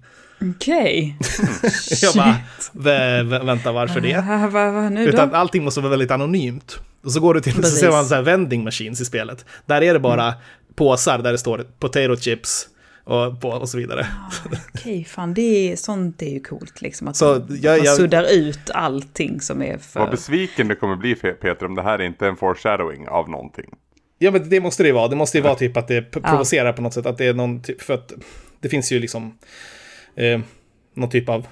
[0.50, 1.16] Okej.
[1.20, 1.70] Okay.
[2.02, 2.36] jag bara,
[2.72, 4.16] vä, vä, vänta varför det?
[4.16, 5.36] Uh, va, va, nu Utan då?
[5.36, 6.80] allting måste vara väldigt anonymt.
[7.04, 7.70] Och så går du till, Precis.
[7.70, 9.44] så ser man så här vending machines i spelet.
[9.66, 10.38] Där är det bara mm.
[10.74, 12.68] påsar där det står potato chips,
[13.04, 14.00] och, på, och så vidare.
[14.00, 17.08] Ah, Okej, okay, fan det är, sånt är ju coolt liksom.
[17.08, 20.00] Att så, man, jag, man suddar ut allting som är för...
[20.00, 23.30] Vad besviken du kommer bli Peter om det här är inte är en foreshadowing av
[23.30, 23.70] någonting.
[24.18, 25.08] Ja men det måste det ju vara.
[25.08, 26.72] Det måste ju vara typ att det provocerar ja.
[26.72, 27.06] på något sätt.
[27.06, 28.12] Att det är någon typ, för att
[28.60, 29.38] det finns ju liksom
[30.14, 30.40] eh,
[30.94, 31.46] någon typ av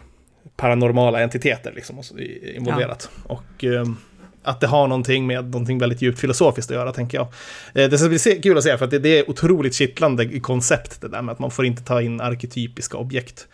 [0.56, 2.02] paranormala entiteter liksom
[2.54, 3.10] involverat.
[3.28, 3.34] Ja.
[3.34, 3.84] Och eh,
[4.42, 7.26] att det har någonting med någonting väldigt djupt filosofiskt att göra, tänker jag.
[7.74, 11.08] Eh, det ska bli kul att se, för att det, är otroligt kittlande koncept, det
[11.08, 13.48] där med att man får inte ta in arketypiska objekt.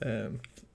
[0.00, 0.32] Eh,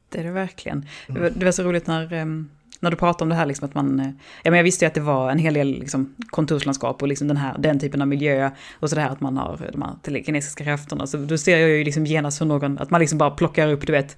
[0.09, 0.85] det är det verkligen.
[1.09, 1.33] Mm.
[1.35, 3.99] Det var så roligt när, ehm, när du pratade om det här, liksom att man...
[3.99, 4.09] Eh,
[4.43, 7.27] ja, men jag visste ju att det var en hel del liksom, kontorslandskap och liksom
[7.27, 8.51] den, här, den typen av miljö.
[8.79, 11.07] Och så det här att man har de här telekinesiska krafterna.
[11.07, 13.87] Så då ser jag ju liksom genast hur någon, att man liksom bara plockar upp,
[13.87, 14.17] du vet,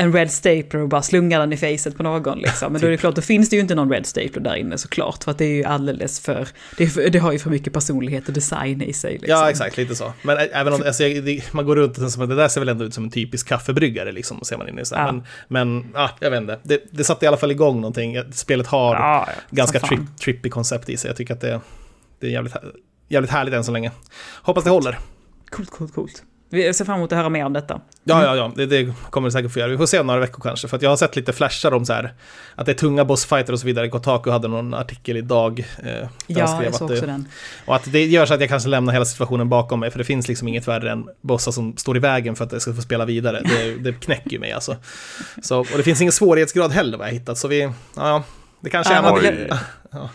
[0.00, 2.72] en red stapler och bara slungar den i facet på någon liksom.
[2.72, 4.78] Men då är det klart, då finns det ju inte någon red stapler där inne
[4.78, 5.24] såklart.
[5.24, 8.28] För att det är ju alldeles för, det, för, det har ju för mycket personlighet
[8.28, 9.12] och design i sig.
[9.12, 9.30] Liksom.
[9.30, 10.12] Ja, exakt, lite så.
[10.22, 11.02] Men även om, alltså,
[11.52, 14.12] man går runt och som det där ser väl ändå ut som en typisk kaffebryggare
[14.12, 15.12] liksom, ser man in i så ja.
[15.12, 16.58] Men, men ja, jag vet inte.
[16.62, 18.32] Det, det satte i alla fall igång någonting.
[18.32, 21.08] Spelet har ja, ganska tri trippy koncept i sig.
[21.08, 21.60] Jag tycker att det,
[22.20, 22.54] det är jävligt,
[23.08, 23.90] jävligt härligt än så länge.
[24.42, 24.98] Hoppas det håller.
[25.50, 26.22] Coolt, coolt, coolt.
[26.50, 27.80] Vi ser fram emot att höra mer om detta.
[28.04, 28.52] Ja, ja, ja.
[28.56, 29.70] Det, det kommer det säkert få göra.
[29.70, 30.68] Vi får se några veckor kanske.
[30.68, 32.12] För att jag har sett lite flashar om så här,
[32.54, 33.88] att det är tunga bossfighter och så vidare.
[33.88, 35.64] Kotaku hade någon artikel idag.
[35.82, 37.28] Eh, ja, jag såg också den.
[37.66, 39.90] Och att det gör så att jag kanske lämnar hela situationen bakom mig.
[39.90, 42.62] För det finns liksom inget värre än bossar som står i vägen för att jag
[42.62, 43.42] ska få spela vidare.
[43.44, 44.76] Det, det knäcker ju mig alltså.
[45.42, 47.38] Så, och det finns ingen svårighetsgrad heller vad jag hittat.
[47.38, 48.22] Så vi, ja,
[48.60, 49.58] det kanske är något.
[49.90, 50.10] Ja.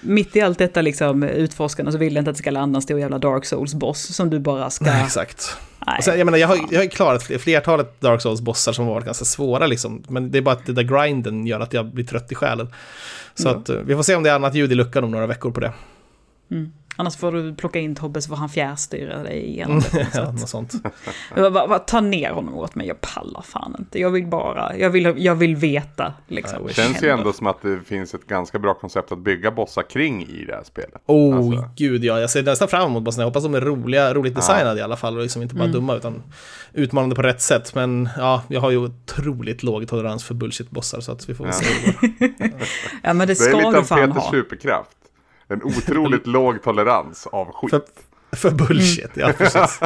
[0.00, 2.82] Mitt i allt detta liksom utforskande så vill jag inte att det ska landa en
[2.82, 4.84] stor jävla Dark Souls-boss som du bara ska...
[4.84, 5.56] Nej, exakt.
[5.86, 6.02] Nej.
[6.02, 9.66] Sen, jag, menar, jag, har, jag har klarat flertalet Dark Souls-bossar som varit ganska svåra
[9.66, 10.02] liksom.
[10.08, 12.72] Men det är bara att det där grinden gör att jag blir trött i själen.
[13.34, 13.60] Så mm.
[13.60, 15.60] att, vi får se om det är annat ljud i luckan om några veckor på
[15.60, 15.72] det.
[16.50, 16.72] Mm.
[17.00, 20.06] Annars får du plocka in Tobbe så får han fjärrstyra dig det.
[20.14, 20.72] ja, något sånt.
[21.86, 24.00] Ta ner honom åt mig, jag pallar fan inte.
[24.00, 26.14] Jag vill bara, jag vill, jag vill veta.
[26.28, 29.50] Liksom, det känns ju ändå som att det finns ett ganska bra koncept att bygga
[29.50, 31.02] bossar kring i det här spelet.
[31.06, 31.70] Oh, alltså.
[31.76, 32.20] gud ja.
[32.20, 33.22] Jag ser nästan fram emot bossarna.
[33.22, 34.76] Jag hoppas de är roliga, roligt designade ja.
[34.76, 35.16] i alla fall.
[35.16, 35.72] Och liksom inte bara mm.
[35.72, 36.22] dumma, utan
[36.72, 37.74] utmanande på rätt sätt.
[37.74, 41.54] Men ja, jag har ju otroligt låg tolerans för bullshit-bossar, så att vi får väl
[41.60, 41.60] ja.
[41.60, 42.32] se.
[43.02, 43.96] ja, men det ska du fan ha.
[43.96, 44.97] Det är lite av Peters superkraft.
[45.48, 47.70] En otroligt låg tolerans av skit.
[47.70, 47.82] För,
[48.36, 49.80] för bullshit, ja precis.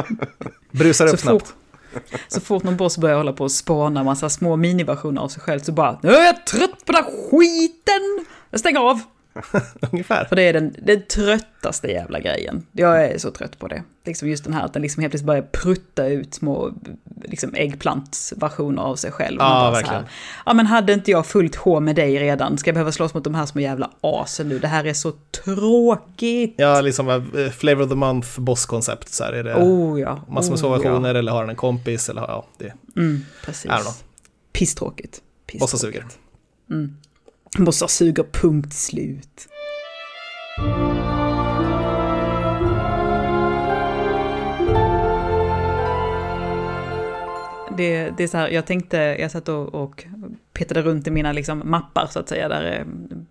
[0.71, 1.47] Brusar upp så snabbt.
[1.47, 5.41] Fort, så fort någon boss börjar hålla på och spåna massa små miniversioner av sig
[5.41, 8.25] själv så bara Nu är jag trött på den här skiten!
[8.49, 9.01] Jag stänger av!
[9.91, 10.25] Ungefär.
[10.25, 12.65] För det är den, den tröttaste jävla grejen.
[12.71, 13.83] Jag är så trött på det.
[14.05, 16.73] Liksom just den här att den liksom helt plötsligt börjar prutta ut små
[17.23, 19.37] liksom äggplantsversioner av sig själv.
[19.39, 20.03] Ja, verkligen.
[20.45, 22.57] ja, men hade inte jag fullt hå med dig redan?
[22.57, 24.59] Ska jag behöva slåss mot de här små jävla asen nu?
[24.59, 25.11] Det här är så
[25.43, 26.55] tråkigt.
[26.57, 29.09] Ja, liksom uh, flavor of the month boss-koncept.
[29.09, 30.21] Så här är det oh, ja.
[30.29, 31.19] massor med oh, versioner ja.
[31.19, 32.73] eller har den en kompis eller ja, det.
[32.95, 33.71] Mm, precis.
[34.53, 35.21] Pisstråkigt.
[35.59, 36.05] Bossar suger.
[36.69, 36.97] Mm.
[37.57, 39.47] Bossar suger, punkt slut.
[47.77, 50.05] Det, det, är så här, jag tänkte, jag satt och, och
[50.53, 52.85] petade runt i mina liksom, mappar så att säga, där, eh,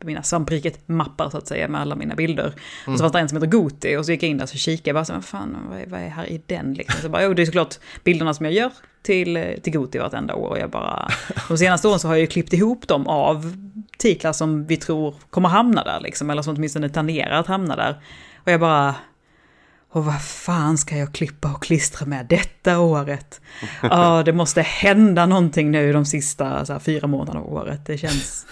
[0.06, 2.44] mina svampriket-mappar så att säga med alla mina bilder.
[2.44, 2.92] Mm.
[2.92, 4.48] Och så var det en som heter Goti och så gick jag in där och
[4.48, 7.00] kikade, jag bara så, fan, vad är, vad är här i den liksom?
[7.02, 8.70] Så bara, jo det är såklart bilderna som jag gör
[9.02, 11.08] till, till Goti vartenda år och jag bara,
[11.48, 13.56] de senaste åren så har jag ju klippt ihop dem av
[14.02, 18.02] titlar som vi tror kommer hamna där liksom, eller som åtminstone tangerar att hamna där.
[18.36, 18.94] Och jag bara,
[19.90, 23.40] och vad fan ska jag klippa och klistra med detta året?
[23.82, 27.86] Ja, det måste hända någonting nu de sista så här, fyra månaderna av året.
[27.86, 28.46] Det känns,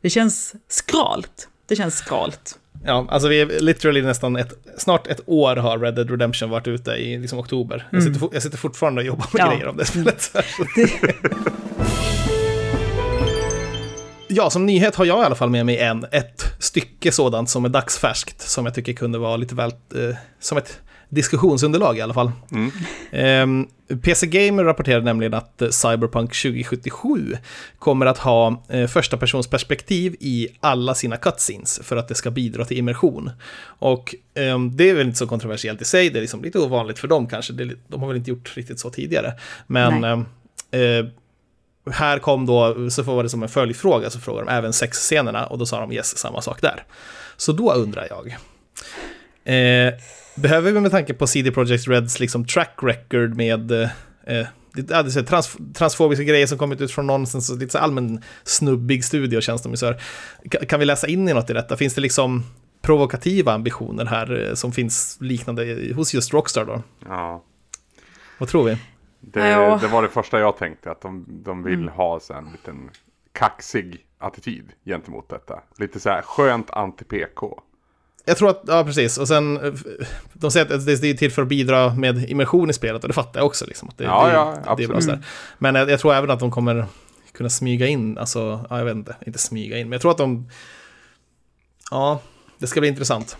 [0.00, 1.48] det känns skralt.
[1.68, 2.58] Det känns skralt.
[2.84, 6.68] Ja, alltså vi är literally nästan ett, snart ett år har Red Dead Redemption varit
[6.68, 7.88] ute i liksom oktober.
[7.90, 9.50] Jag, sitter, jag sitter fortfarande och jobbar med ja.
[9.50, 10.32] grejer om det spelet.
[14.30, 17.64] ja, som nyhet har jag i alla fall med mig en, ett stycke sådant som
[17.64, 22.14] är dagsfärskt, som jag tycker kunde vara lite väl, eh, som ett diskussionsunderlag i alla
[22.14, 22.32] fall.
[22.52, 23.66] Mm.
[23.90, 27.36] Eh, PC Gamer rapporterade nämligen att Cyberpunk 2077
[27.78, 32.30] kommer att ha eh, första persons perspektiv i alla sina cutscenes för att det ska
[32.30, 33.30] bidra till immersion.
[33.62, 36.98] Och eh, det är väl inte så kontroversiellt i sig, det är liksom lite ovanligt
[36.98, 39.32] för dem kanske, det, de har väl inte gjort riktigt så tidigare.
[39.66, 40.24] Men ehm,
[40.70, 41.06] eh,
[41.92, 45.58] här kom då, så var det som en följdfråga, så frågade de även sexscenerna och
[45.58, 46.84] då sa de yes, samma sak där.
[47.36, 48.28] Så då undrar jag,
[49.44, 49.94] eh,
[50.34, 55.16] behöver vi med tanke på CD Projekt Reds liksom track record med eh, ja, det
[55.16, 59.62] är trans, transfobiska grejer som kommit ut från någonstans, lite så allmän snubbig studio känns
[59.62, 59.94] det som.
[60.50, 61.76] Kan, kan vi läsa in i något i detta?
[61.76, 62.44] Finns det liksom
[62.82, 66.82] provokativa ambitioner här eh, som finns liknande hos just Rockstar då?
[67.08, 67.44] Ja.
[68.38, 68.76] Vad tror vi?
[69.20, 69.78] Det, ja.
[69.80, 71.94] det, var det första jag tänkte, att de, de vill mm.
[71.94, 72.90] ha så en liten
[73.32, 75.62] kaxig attityd gentemot detta.
[75.78, 77.60] Lite så här skönt anti-PK.
[78.24, 79.74] Jag tror att, ja precis, och sen
[80.32, 83.14] de säger att det är till för att bidra med immersion i spelet och det
[83.14, 83.66] fattar jag också.
[83.66, 84.88] Liksom, att det, ja, det, ja, absolut.
[84.88, 85.24] Det bra mm.
[85.58, 86.86] Men jag, jag, tror även att de kommer
[87.32, 90.18] kunna smyga in, alltså, ja, jag vet inte, inte smyga in, men jag tror att
[90.18, 90.48] de,
[91.90, 92.20] ja,
[92.58, 93.36] det ska bli intressant.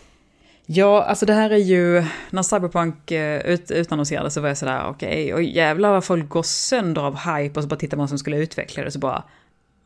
[0.73, 4.87] Ja, alltså det här är ju, när Cyberpunk eh, ut, utannonserades så var jag sådär,
[4.89, 8.09] okej, okay, och jävlar vad folk går sönder av hype och så bara tittar man
[8.09, 9.25] som skulle utveckla det så bara,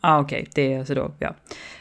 [0.02, 1.34] Ja, ah, okej, okay, det är så då, ja.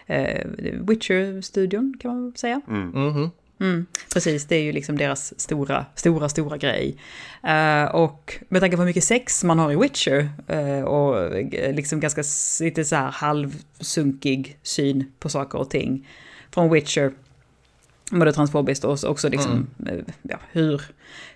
[0.09, 2.61] Uh, Witcher-studion kan man säga.
[2.67, 2.93] Mm.
[2.93, 3.29] Mm -hmm.
[3.59, 6.97] Mm, precis, det är ju liksom deras stora, stora, stora grej.
[7.47, 11.31] Uh, och med tanke på hur mycket sex man har i Witcher uh, och
[11.73, 12.23] liksom ganska
[12.65, 16.07] lite så här halvsunkig syn på saker och ting
[16.51, 17.11] från Witcher
[18.19, 20.05] både transfobiskt och också liksom, mm.
[20.21, 20.81] ja, hur,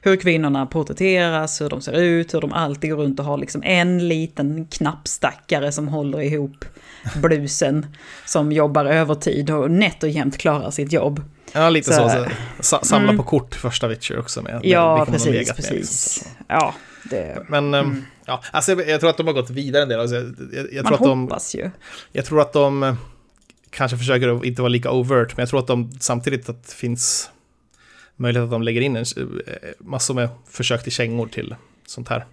[0.02, 3.64] hur kvinnorna porträtteras, hur de ser ut, hur de alltid går runt och har liksom
[3.64, 6.66] en liten knappstackare som håller ihop
[7.16, 7.86] blusen,
[8.26, 11.24] som jobbar övertid och nätt och jämnt klarar sitt jobb.
[11.54, 12.26] Ja, lite så.
[12.60, 13.18] så samla mm.
[13.18, 14.60] på kort första Witcher också med.
[14.64, 15.70] Ja, med, precis, precis.
[15.70, 16.32] Med, liksom.
[16.48, 16.74] Ja,
[17.10, 17.46] det...
[17.50, 18.06] Men, ehm, mm.
[18.26, 20.00] ja, alltså jag, jag, tror att de har gått vidare en del.
[20.00, 21.72] Alltså, jag, jag, jag Man tror att hoppas de, ju.
[22.12, 22.98] Jag tror att de
[23.78, 26.74] kanske försöker att inte vara lika overt, men jag tror att de samtidigt att det
[26.74, 27.30] finns
[28.16, 29.06] möjlighet att de lägger in en,
[29.48, 32.26] eh, massor med försök till kängor till sånt här.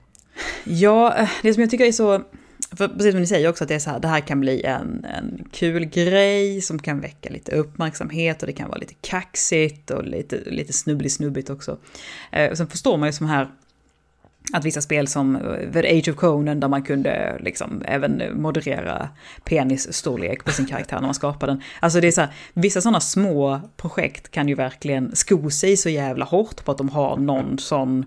[0.64, 2.22] Ja, eh, det som jag tycker är så,
[2.76, 4.62] för precis som ni säger också, att det är så här, det här kan bli
[4.62, 9.90] en, en kul grej som kan väcka lite uppmärksamhet och det kan vara lite kaxigt
[9.90, 11.78] och lite, lite snubbligt-snubbigt också.
[12.33, 13.48] Eh, och sen förstår man ju som här,
[14.52, 19.09] att vissa spel som eh, The Age of Conan där man kunde liksom även moderera
[19.44, 21.62] penisstorlek på sin karaktär när man skapar den.
[21.80, 25.88] Alltså det är så här, vissa sådana små projekt kan ju verkligen sko sig så
[25.88, 28.04] jävla hårt på att de har någon sån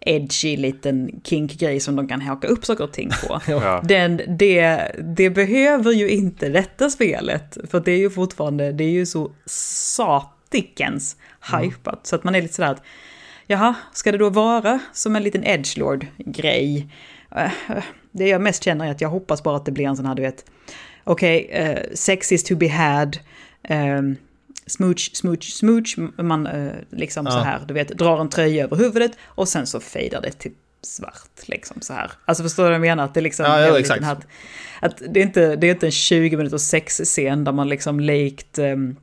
[0.00, 3.40] edgy liten kink-grej som de kan haka upp saker och ting på.
[3.52, 3.82] ja.
[3.84, 8.90] Den, det, det behöver ju inte detta spelet, för det är ju fortfarande, det är
[8.90, 11.16] ju så satikens
[11.52, 12.00] hypat, mm.
[12.02, 12.82] så att man är lite sådär att
[13.50, 16.88] jaha, ska det då vara som en liten edgelord-grej?
[17.36, 17.50] Eh,
[18.12, 20.14] det jag mest känner är att jag hoppas bara att det blir en sån här,
[20.14, 20.44] du vet,
[21.04, 23.18] okej, okay, uh, eh, sex is to be had,
[23.68, 24.16] um,
[24.66, 27.32] smooch, smooch, smooch, man uh, liksom ja.
[27.32, 30.52] så här, du vet, drar en tröja över huvudet och sen så fejdar det till
[30.82, 32.10] svart, liksom så här.
[32.24, 33.04] Alltså förstår du vad jag menar?
[33.04, 33.46] Att det liksom...
[33.46, 34.04] Ja, ja exakt.
[34.04, 34.16] Här,
[34.80, 38.58] att det är inte, det är inte en 20 minuters sexscen där man liksom likt
[38.58, 38.96] um,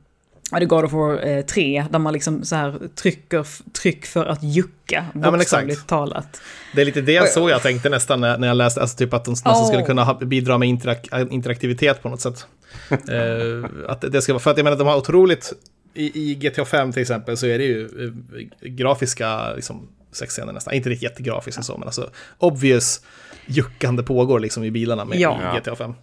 [0.50, 4.26] Ja, det God of War eh, 3, där man liksom så här trycker tryck för
[4.26, 6.40] att jucka, bokstavligt ja, talat.
[6.74, 9.24] Det är lite det så jag tänkte nästan när, när jag läste, alltså typ att
[9.24, 9.66] de nästan oh.
[9.66, 12.46] skulle kunna ha, bidra med interak interaktivitet på något sätt.
[12.90, 15.52] eh, att det ska vara, för att jag menar, de har otroligt,
[15.94, 20.74] i, i GTA 5 till exempel så är det ju eh, grafiska liksom, sexscener nästan,
[20.74, 23.00] inte riktigt jättegrafiska så, men alltså obvious
[23.46, 25.58] juckande pågår liksom i bilarna med ja.
[25.60, 25.94] GTA 5.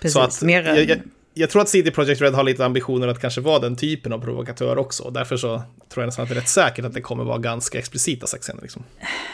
[0.00, 0.98] Precis, så att, mer jag, jag,
[1.34, 4.18] jag tror att CD Projekt Red har lite ambitioner att kanske vara den typen av
[4.18, 5.10] provokatör också.
[5.10, 7.78] Därför så tror jag nästan att det är rätt säkert att det kommer vara ganska
[7.78, 8.62] explicita sexscener.
[8.62, 8.84] Liksom.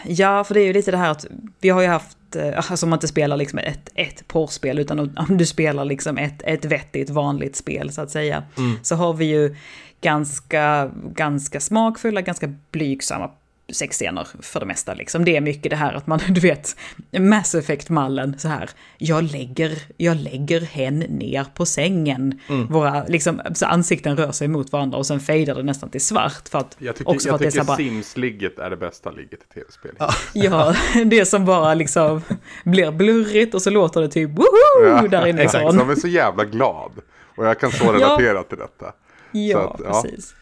[0.06, 1.26] Ja, för det är ju lite det här att
[1.60, 4.98] vi har ju haft, eh, alltså om man inte spelar liksom ett, ett porrspel, utan
[4.98, 8.76] om du spelar liksom ett, ett vettigt vanligt spel så att säga, mm.
[8.82, 9.56] så har vi ju
[10.00, 13.30] ganska, ganska smakfulla, ganska blygsamma
[13.72, 14.94] sexscener för det mesta.
[14.94, 15.24] Liksom.
[15.24, 16.76] Det är mycket det här att man, du vet,
[17.18, 18.70] Mass Effect-mallen så här.
[18.98, 22.40] Jag lägger, jag lägger hen ner på sängen.
[22.48, 22.66] Mm.
[22.66, 26.48] Våra liksom, så ansikten rör sig mot varandra och sen fejdar det nästan till svart.
[26.48, 29.54] För att, jag tycker, också för jag att tycker Sims-ligget är det bästa ligget i
[29.54, 29.94] tv-spel.
[30.32, 32.22] Ja, det som bara liksom
[32.64, 35.60] blir blurrigt och så låter det typ woho ja, där inifrån.
[35.62, 36.92] Exakt, de är så jävla glad.
[37.36, 38.42] Och jag kan så relatera ja.
[38.42, 38.92] till detta.
[39.32, 40.34] Ja, att, ja, precis.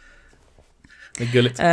[1.19, 1.61] Det är gulligt.
[1.61, 1.67] Uh,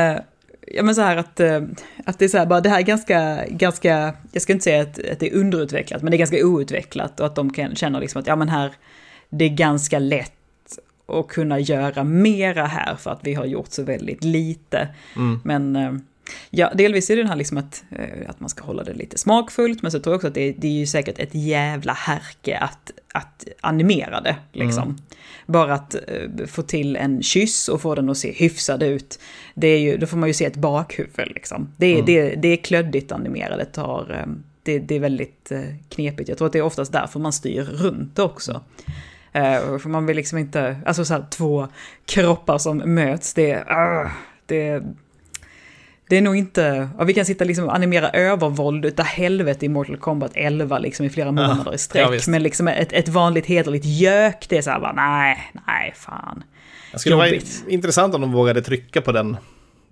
[0.67, 1.61] ja men så här att, eh,
[2.05, 4.81] att det är så här, bara det här är ganska, ganska, jag ska inte säga
[4.81, 7.99] att, att det är underutvecklat, men det är ganska outvecklat och att de kan, känner
[7.99, 8.71] liksom att ja men här,
[9.29, 10.33] det är ganska lätt
[11.05, 14.87] att kunna göra mera här för att vi har gjort så väldigt lite.
[15.15, 15.39] Mm.
[15.43, 15.93] Men eh,
[16.49, 19.17] ja, delvis är det den här liksom att, eh, att man ska hålla det lite
[19.17, 22.57] smakfullt, men så tror jag också att det, det är ju säkert ett jävla härke
[22.57, 24.35] att, att animera det.
[24.51, 24.83] Liksom.
[24.83, 24.97] Mm.
[25.45, 29.19] Bara att uh, få till en kyss och få den att se hyfsad ut,
[29.53, 31.69] det är ju, då får man ju se ett bakhuvud liksom.
[31.77, 32.05] Det är, mm.
[32.05, 36.29] det, det är klöddigt animerade, tar, um, det, det, är väldigt uh, knepigt.
[36.29, 38.51] Jag tror att det är oftast därför man styr runt också.
[39.35, 41.67] Uh, för man vill liksom inte, alltså så här, två
[42.05, 44.11] kroppar som möts, det, uh,
[44.45, 44.83] det,
[46.13, 49.69] det är nog inte, ja, vi kan sitta liksom och animera övervåld utav helvete i
[49.69, 52.07] Mortal Kombat 11 liksom i flera månader ja, i sträck.
[52.11, 55.93] Ja, men liksom ett, ett vanligt hederligt gök, det är så här bara nej, nej
[55.95, 56.43] fan.
[56.91, 57.61] Det skulle Jobbigt.
[57.61, 59.37] vara intressant om de vågade trycka på den.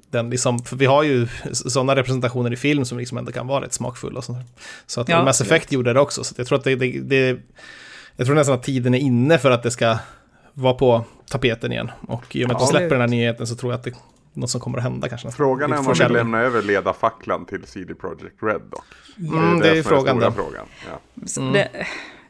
[0.09, 3.65] den liksom, för vi har ju sådana representationer i film som liksom ändå kan vara
[3.65, 4.17] rätt smakfulla.
[4.17, 4.57] Och sånt.
[4.85, 6.23] Så att ja, Mass Effect gjorde det också.
[6.23, 7.39] Så jag tror att det, det, det,
[8.15, 9.97] jag tror nästan att tiden är inne för att det ska
[10.53, 11.91] vara på tapeten igen.
[12.07, 13.93] Och i och med att de släpper den här nyheten så tror jag att det
[14.33, 15.31] något som kommer att hända kanske.
[15.31, 18.83] Frågan är om man vill lämna över ledarfacklan till CD Projekt Red då.
[19.17, 20.19] Mm, det är, det är frågan.
[20.19, 20.65] Den frågan.
[20.89, 21.21] Ja.
[21.41, 21.53] Mm.
[21.53, 21.69] Det,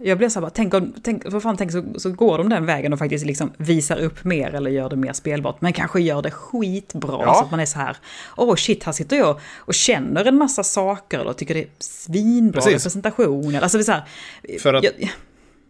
[0.03, 2.49] jag blir så här bara, tänk om, tänk, vad fan, tänk så, så går de
[2.49, 5.61] den vägen och faktiskt liksom visar upp mer eller gör det mer spelbart.
[5.61, 7.33] Men kanske gör det skitbra ja.
[7.33, 7.97] så att man är så här,
[8.37, 11.69] åh oh shit, här sitter jag och känner en massa saker eller tycker det är
[11.79, 12.73] svinbra Precis.
[12.73, 13.55] representation.
[13.55, 14.03] Alltså är så här,
[14.59, 14.93] för att, jag,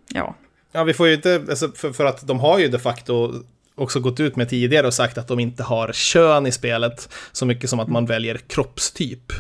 [0.08, 0.36] ja.
[0.72, 3.34] Ja, vi får ju inte, alltså för, för, att de har ju de facto
[3.76, 7.46] också gått ut med tidigare och sagt att de inte har kön i spelet så
[7.46, 9.34] mycket som att man väljer kroppstyp.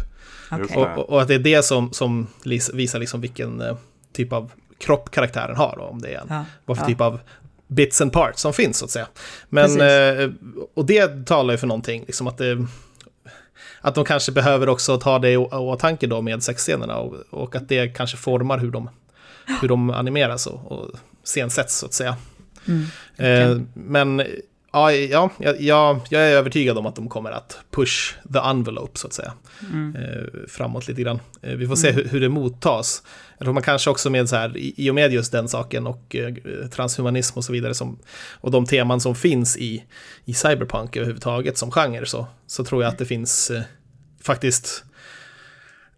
[0.49, 0.75] Det.
[0.75, 2.27] Och, och att det är det som, som
[2.73, 3.77] visar liksom vilken eh,
[4.13, 5.75] typ av kropp karaktären har.
[5.77, 6.87] Då, om det är en, Ja, vad för ja.
[6.87, 7.19] typ av
[7.67, 9.07] bits and parts som finns så att säga.
[9.49, 10.29] Men, eh,
[10.73, 12.65] och det talar ju för någonting, liksom att det,
[13.81, 17.69] att de kanske behöver också ta det i åtanke då med sexscenerna och, och att
[17.69, 18.89] det kanske formar hur de,
[19.61, 20.89] hur de animeras och, och
[21.23, 22.15] scensätts så att säga.
[22.67, 22.85] Mm,
[23.17, 24.23] Eh, men
[24.71, 25.61] ja, ja, jag,
[26.09, 29.33] jag, är övertygad om att de kommer att push the envelope så att säga.
[29.73, 29.95] Mm.
[29.95, 31.19] Eh, framåt lite grann.
[31.41, 33.03] Eh, vi får se hur, hur det mottas.
[33.37, 36.15] Jag tror man kanske också med så här, i, och med just den saken och
[36.71, 37.99] transhumanism och så vidare som,
[38.31, 39.83] och de teman som finns i,
[40.25, 43.51] i cyberpunk överhuvudtaget som genre så, så tror jag att det finns
[44.21, 44.83] faktiskt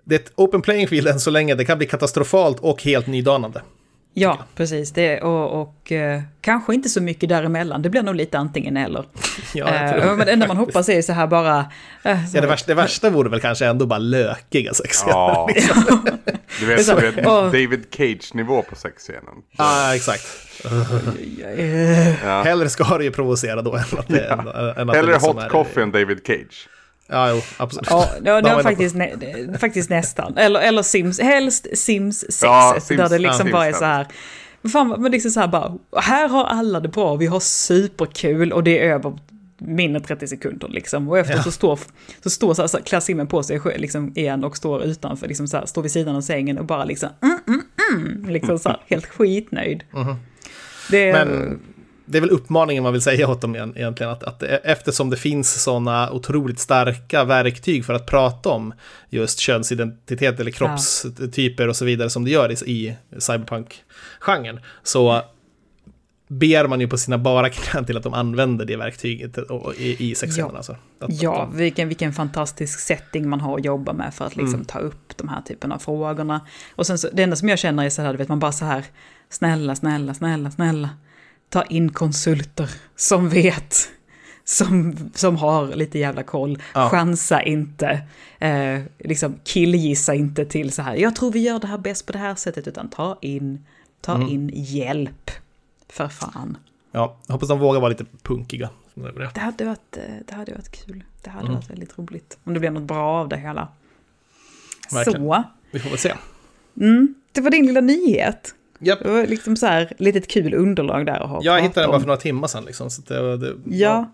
[0.03, 3.07] det är ett open playing field än så länge, det kan bli katastrofalt och helt
[3.07, 3.61] nydanande.
[4.15, 4.91] Ja, precis.
[4.91, 7.81] Det, och och eh, kanske inte så mycket däremellan.
[7.81, 9.05] Det blir nog lite antingen eller.
[9.53, 11.59] Ja, Eh, men det enda man hoppas är så här bara...
[12.03, 15.11] eh, så Ja, det, värsta, det värsta vore väl kanske ändå bara lökiga sexscener.
[15.13, 15.49] Ja,
[16.59, 17.43] du vet, Så- du vet Åh.
[17.43, 19.21] David Cage-nivå på sexscenen.
[19.57, 20.23] Ja, exakt.
[21.57, 22.41] eh, Ja.
[22.43, 25.35] Hellre ska det ju provocera då än att det, än, än att det Hellre liksom
[25.35, 26.67] hot är- coffee än David Cage.
[27.07, 27.87] Ja, jo, absolut.
[27.89, 28.09] Ja,
[28.41, 29.09] det var faktiskt, nä,
[29.59, 30.37] faktiskt nästan.
[30.37, 32.43] Eller, eller Sims, helst Sims 6.
[32.43, 34.07] Ja, Sims- där det liksom ja, bara är så här.
[34.71, 38.63] Fan, men liksom så här bara, här har alla det bra, vi har superkul och
[38.63, 39.19] det är över
[39.57, 41.09] mindre än 30 sekunder liksom.
[41.09, 41.43] Och efter Ja.
[41.43, 41.79] så står,
[42.23, 45.27] så står så här, så klär simmen på sig själv liksom igen och står utanför,
[45.27, 47.61] liksom så här, står vid sidan av sängen och bara liksom, mm, mm,
[48.05, 49.83] mm, liksom så här, helt skitnöjd.
[50.91, 51.59] Det är, Men
[52.05, 55.09] det är väl uppmaningen man vill säga åt dem igen- egentligen, att, att det- eftersom
[55.09, 58.73] det finns sådana otroligt starka verktyg för att prata om
[59.09, 65.21] just könsidentitet eller kroppstyper och så vidare som det gör i, i cyberpunk-genren, så
[66.27, 69.37] ber man ju på sina bara knän till att de använder det verktyget
[69.77, 70.51] i, i sexscenerna.
[70.53, 70.57] Ja.
[70.57, 70.71] Alltså.
[70.71, 74.35] Att, att Ja, de- vilken, vilken fantastisk setting man har att jobba med för att
[74.35, 74.65] liksom Mm.
[74.65, 76.41] ta upp de här typen av frågorna.
[76.75, 78.51] Och sen så, det enda som jag känner är så här, du vet man bara
[78.51, 78.83] så här,
[79.29, 80.89] snälla, snälla, snälla, snälla,
[81.53, 83.89] ta in konsulter som vet,
[84.43, 86.89] som, som har lite jävla koll, Ja.
[86.89, 88.01] chansa inte,
[88.39, 92.11] eh, liksom killgissa inte till så här, jag tror vi gör det här bäst på
[92.13, 93.65] det här sättet, utan ta in,
[94.01, 94.27] ta Mm.
[94.29, 95.31] in hjälp,
[95.89, 96.57] för fan.
[96.91, 98.69] ja, jag hoppas de vågar vara lite punkiga.
[99.33, 101.03] Det hade varit, eh, det hade varit kul.
[101.23, 101.55] Det hade Mm.
[101.55, 102.37] varit väldigt roligt.
[102.43, 103.67] Om det blev något bra av det hela.
[104.91, 105.21] Verkligen.
[105.21, 105.43] Så.
[105.71, 106.13] Vi får väl se.
[106.81, 108.55] Mm, det var din lilla nyhet.
[108.83, 109.03] Japp.
[109.03, 111.99] Det var liksom så här, litet kul underlag där att ha Jag hittade den bara
[111.99, 112.65] för några timmar sedan.
[112.65, 114.11] Liksom, så det, det, Ja,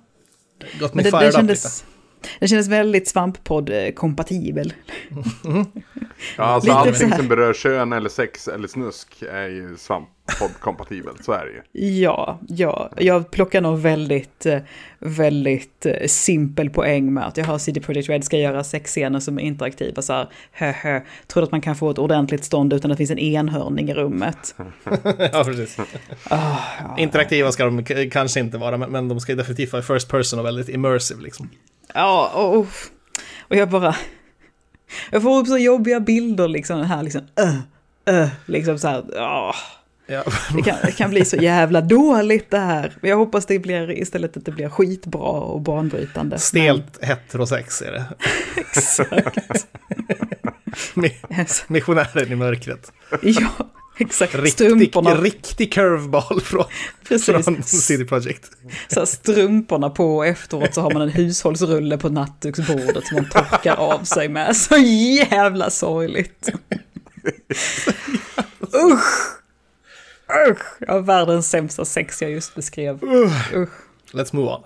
[0.60, 1.70] me men det, fired det, up lite.
[2.40, 4.74] Det kändes väldigt svamppodd-kompatibel.
[6.38, 11.26] Ja, alltså Lite allting som berör kön eller sex eller snusk är ju svamppodd-kompatibelt.
[11.26, 11.90] Så är det ju.
[12.02, 14.60] Ja, ja, jag plockar nog väldigt, eh,
[15.00, 19.40] väldigt eh, simpel poäng med att jag har CD Projekt Red ska göra sexscener som
[19.40, 22.92] är interaktiva så här, hö, hö, tror att man kan få ett ordentligt stånd utan
[22.92, 24.56] att det finns en enhörning i rummet.
[25.34, 25.78] ja, precis.
[26.24, 26.96] Ah, ja.
[26.98, 30.46] Interaktiva ska de kanske inte vara, men, men de ska definitivt vara first person och
[30.46, 31.22] väldigt immersive.
[31.22, 31.50] Liksom.
[31.94, 32.58] Ja, och,
[33.48, 33.96] och, jag bara...
[35.12, 37.56] Jag får upp så jobbiga bilder liksom, här liksom, öh,
[38.06, 39.56] öh, liksom så här, åh,
[40.12, 40.24] Ja.
[40.56, 42.94] det, kan, det kan bli så jävla dåligt det här.
[43.02, 46.40] Men jag hoppas det blir istället att det blir skitbra och banbrytande.
[46.40, 48.06] Stelt heterosex är det.
[48.16, 49.68] Men, exakt.
[50.96, 52.92] Mi- Missionären i mörkret.
[53.22, 53.50] Ja,
[54.06, 54.36] exakt.
[54.36, 56.64] Riktig, Strumporna, riktig curveball från,
[57.08, 57.46] precis.
[57.46, 58.52] från CD Projekt.
[58.88, 63.30] Så här, strumporna på och efteråt så har man en hushållsrulle på nattduksbordet som man
[63.30, 64.56] torkar av sig med.
[64.56, 66.50] Så jävla sorgligt.
[68.62, 69.40] Usch!
[70.50, 70.64] Usch!
[70.80, 73.04] Jag har världens sämsta sex jag just beskrev.
[73.54, 73.70] Usch.
[74.12, 74.64] Let's move on.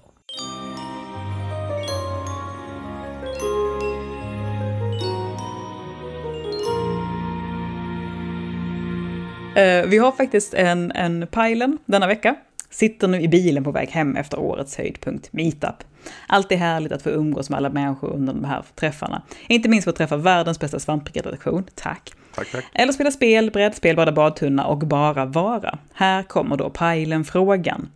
[9.55, 12.35] Eh, vi har faktiskt en, en pilen denna vecka.
[12.69, 15.83] Sitter nu i bilen på väg hem efter årets höjdpunkt, Meetup.
[16.27, 19.21] Alltid härligt att få umgås med alla människor under de här träffarna.
[19.47, 22.13] Inte minst för att träffa världens bästa svamprikredaktion, tack.
[22.35, 22.65] Tack, tack.
[22.73, 25.77] Eller spela spel, brädspel, bada badtunna och bara vara.
[25.93, 27.89] Här kommer då pilen-frågan.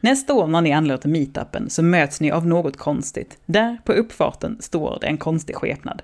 [0.00, 3.38] Nästa år när ni anländer till meetupen så möts ni av något konstigt.
[3.46, 6.02] Där på uppfarten står det en konstig skepnad.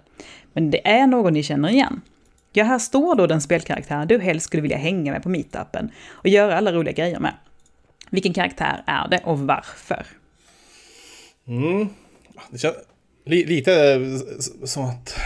[0.53, 2.01] Men det är någon ni känner igen.
[2.53, 6.29] Ja, här står då den spelkaraktär du helst skulle vilja hänga med på meetupen och
[6.29, 7.35] göra alla roliga grejer med.
[8.11, 10.07] Vilken karaktär är det och varför?
[11.49, 11.89] Mm.
[12.51, 12.75] Det känns
[13.27, 14.01] li, lite
[14.65, 15.17] som att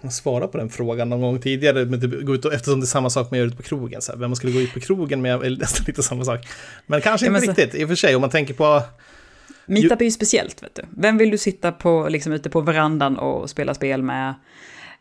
[0.00, 1.84] man svarade på den frågan någon gång tidigare.
[1.84, 3.62] Men typ, gå ut och, eftersom det är samma sak med att göra ut på
[3.62, 4.02] krogen.
[4.02, 6.40] Så här, vem man skulle gå ut på krogen med är nästan lite samma sak.
[6.86, 8.14] Men kanske Ja, inte men så- riktigt, i och för sig.
[8.14, 8.82] Om man tänker på
[9.66, 10.82] Meetup är ju speciellt, vet du.
[10.96, 14.34] Vem vill du sitta på, liksom ute på verandan och spela spel med?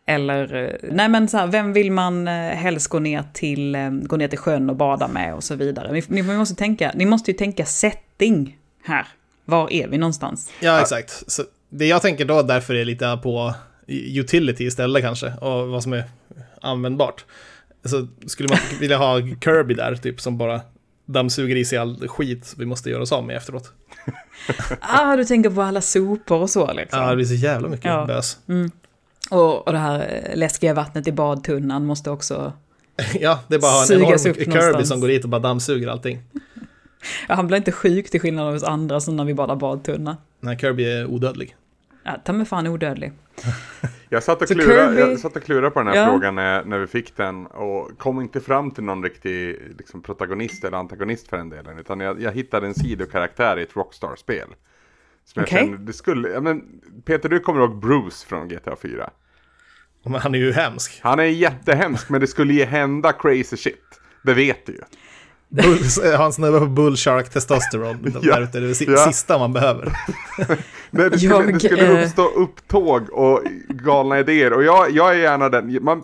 [0.06, 3.89] Eller, eh, nej men så här, vem vill man eh, helst gå ner till, eh,
[3.89, 5.91] gå ner till sjön och bada med och så vidare.
[5.91, 9.08] Ni, ni, måste, tänka, ni måste ju tänka setting här.
[9.45, 10.51] Var är vi någonstans?
[10.60, 11.32] Ja, exakt.
[11.32, 13.54] Så det jag tänker då därför är lite på
[13.88, 16.04] utility istället kanske, och vad som är
[16.62, 17.26] användbart.
[17.84, 20.62] Så skulle man vilja ha Kirby där, typ, som bara
[21.06, 23.72] dammsuger i sig all skit vi måste göra oss av med efteråt.
[24.80, 26.99] ah, du tänker på alla sopor och så liksom.
[26.99, 28.06] Ja, det blir så jävla mycket ja.
[28.06, 28.38] bös.
[28.47, 28.72] Mm.
[29.30, 32.54] Och, och det här läskiga vattnet i badtunnan måste också
[33.20, 34.90] Ja, det är bara en enorm Kirby någonstans.
[34.90, 36.20] som går dit och bara dammsuger allting.
[37.28, 40.18] Ja, han blir inte sjuk till skillnad av oss andra som när vi badar badtunna.
[40.40, 41.56] Nej, Kirby är odödlig.
[42.04, 43.12] Ja, ta mig fan odödlig.
[44.10, 45.12] jag, satt och klurade, Kirby...
[45.12, 46.06] jag satt och klurade på den här ja.
[46.06, 50.64] frågan när, när vi fick den och kom inte fram till någon riktig liksom, protagonist
[50.64, 51.80] eller antagonist för den delen.
[51.80, 54.48] Utan jag, jag hittade en sidokaraktär i ett Rockstar-spel.
[55.26, 55.60] Som okay.
[55.60, 56.64] jag kände, det skulle, ja, men,
[57.06, 59.10] Peter, du kommer ihåg Bruce från GTA 4?
[60.06, 61.00] Men han är ju hemsk.
[61.04, 64.00] Han är jättehemsk, men det skulle ju hända crazy shit.
[64.24, 64.82] Det vet du ju.
[65.48, 65.80] Bull,
[66.18, 68.14] han snubbar på bullshark testosteron.
[68.22, 68.98] ja, det är det ja.
[68.98, 69.86] sista man behöver.
[70.90, 74.54] Nej, det skulle, det skulle eh, uppstå upptåg och galna idéer.
[74.54, 75.84] Och jag, jag är gärna den.
[75.84, 76.04] Man,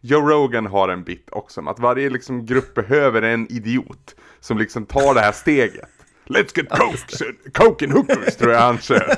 [0.00, 4.86] Joe Rogan har en bit också att varje liksom, grupp behöver en idiot som liksom
[4.86, 5.90] tar det här steget.
[6.32, 9.16] Let's get coke, coke and hookers tror jag han kör.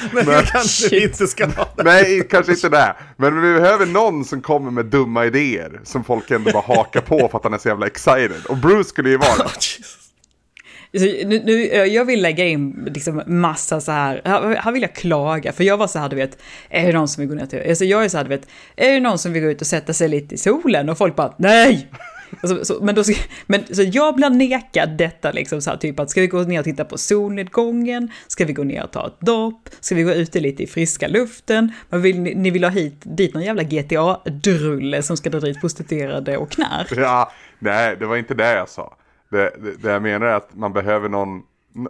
[0.12, 1.82] Men, men kanske vi inte ska ha det.
[1.82, 2.96] Nej, kanske inte det.
[3.16, 5.80] Men vi behöver någon som kommer med dumma idéer.
[5.84, 8.46] Som folk ändå bara hakar på för att han är så jävla excited.
[8.48, 9.48] Och Bruce skulle ju vara.
[10.92, 14.20] Nu, nu, jag vill lägga in liksom massa så här,
[14.60, 16.38] här vill jag klaga, för jag var så här, du vet,
[16.70, 18.48] är det någon som vill gå ner till, alltså jag är så här, du vet,
[18.76, 20.88] är det någon som vill gå ut och sätta sig lite i solen?
[20.88, 21.88] Och folk bara, nej!
[22.40, 23.02] Alltså, så, men, då,
[23.46, 26.58] men så jag blir nekad detta liksom så här, typ att ska vi gå ner
[26.58, 28.10] och titta på solnedgången?
[28.26, 29.68] Ska vi gå ner och ta ett dopp?
[29.80, 31.72] Ska vi gå ute lite i friska luften?
[31.88, 36.36] Man vill, ni, vill ha hit, dit någon jävla GTA-drulle som ska dra dit prostituerade
[36.36, 36.92] och knark?
[36.96, 38.96] Ja, nej, det var inte det jag sa.
[39.28, 41.42] Det, det, det jag menar är att man behöver någon,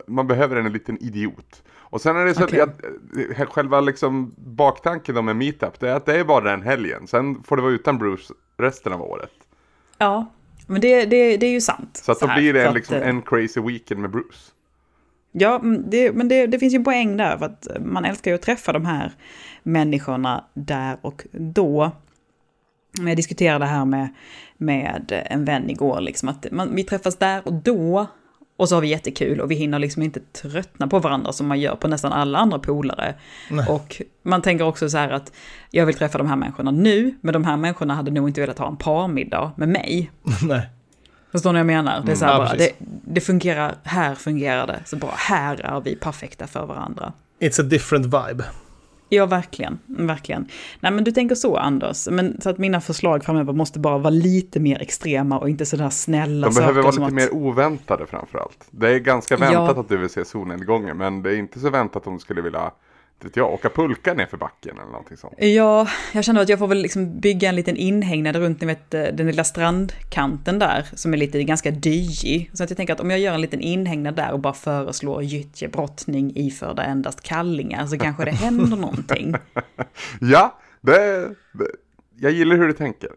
[0.07, 1.63] man behöver en liten idiot.
[1.89, 2.61] Och sen är det så okay.
[2.61, 2.81] att
[3.39, 7.07] jag, själva liksom baktanken med meetup, det är att det är bara den helgen.
[7.07, 9.33] Sen får det vara utan Bruce resten av året.
[9.99, 10.27] Ja,
[10.67, 12.01] men det, det, det är ju sant.
[12.05, 14.53] Så att då så blir det en, liksom, eh, en crazy weekend med Bruce.
[15.33, 18.43] Ja, det, men det, det finns ju poäng där, för att man älskar ju att
[18.43, 19.13] träffa de här
[19.63, 21.91] människorna där och då.
[22.99, 24.09] Jag diskuterade det här med,
[24.57, 28.07] med en vän igår, liksom att man, vi träffas där och då
[28.57, 31.61] och så har vi jättekul och vi hinner liksom inte tröttna på varandra som man
[31.61, 33.15] gör på nästan alla andra polare.
[33.51, 33.67] Nej.
[33.69, 35.33] Och man tänker också så här att
[35.71, 38.59] jag vill träffa de här människorna nu, men de här människorna hade nog inte velat
[38.59, 40.11] ha en parmiddag med mig.
[40.43, 40.69] Nej.
[41.33, 42.03] Förstår ni vad jag menar?
[42.07, 42.73] Det, är så här mm, bara, det,
[43.05, 47.13] det, fungerar, här fungerar det, så bra, här är vi perfekta för varandra.
[47.41, 48.45] It's a different vibe.
[49.09, 49.79] Ja, verkligen.
[49.87, 50.49] Verkligen.
[50.81, 52.09] Nej, men du tänker så, Anders.
[52.11, 55.91] Men, så att mina förslag framöver måste bara vara lite mer extrema och inte sådär
[55.91, 56.67] snälla saker.
[56.67, 57.13] De behöver vara lite att...
[57.13, 58.67] mer oväntade framförallt.
[58.71, 59.81] Det är ganska väntat ja.
[59.81, 62.71] att du vill se solnedgången, men det är inte så väntat om du skulle vilja
[63.21, 65.35] vet jag, åka pulka ner för backen eller någonting sånt.
[65.39, 68.91] Ja, jag känner att jag får väl liksom bygga en liten inhägnad runt ni vet,
[68.91, 72.51] den lilla strandkanten där, som är lite ganska dyig.
[72.53, 75.23] Så att jag tänker att om jag gör en liten inhägnad där och bara föreslår
[75.23, 79.35] gyttjebrottning iförda endast kallingar så kanske det händer någonting.
[80.21, 81.71] Ja, det, det,
[82.17, 83.11] jag gillar hur du tänker.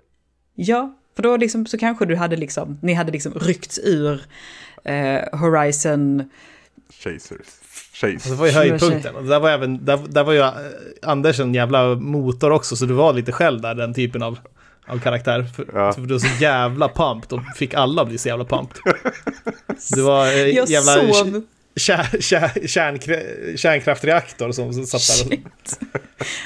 [0.55, 4.21] Ja, för då liksom, så kanske du hade liksom, ni hade liksom ryckts ur
[4.83, 6.29] eh, Horizon...
[6.89, 7.58] Chasers.
[8.01, 8.29] Chase.
[8.29, 9.27] Det var ju höjdpunkten.
[9.27, 10.51] Där var, även, där, där var ju eh,
[11.01, 14.39] Anders en jävla motor också, så du var lite själv där, den typen av,
[14.87, 15.43] av karaktär.
[15.55, 15.93] För, ja.
[15.93, 18.77] för du var så jävla pumped och fick alla bli så jävla pumped.
[19.95, 21.13] Du var eh, Jag jävla...
[21.13, 21.43] Sov.
[21.75, 22.99] Kär, kär, kärn,
[23.57, 25.35] kärnkraftreaktor som satt där.
[25.35, 25.79] Shit.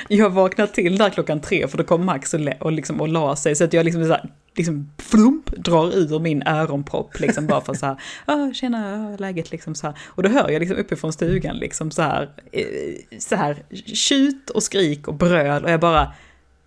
[0.08, 3.36] Jag vaknade till där klockan tre för då kom Max och, och, liksom, och la
[3.36, 3.56] sig.
[3.56, 7.74] Så att jag liksom så här, liksom flump, drar ur min öronpropp liksom bara för
[7.74, 9.98] så här, ah, tjena, läget liksom så här.
[10.06, 14.64] Och då hör jag liksom uppifrån stugan liksom så här, eh, så här, tjut och
[14.64, 16.14] skrik och bröl och jag bara,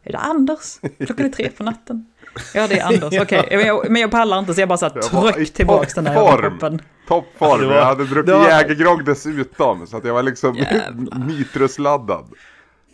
[0.02, 0.78] är det Anders?
[1.06, 2.06] Klockan är tre på natten.
[2.54, 3.40] Ja, det är Anders, okej.
[3.40, 3.90] Okay.
[3.90, 6.80] Men jag pallar inte så jag bara så här, tryck tillbaka den här öronproppen.
[7.08, 8.48] Toppform, jag hade druckit var...
[8.48, 10.56] jägergrogg dessutom, så att jag var liksom
[11.26, 12.26] nitrusladdad.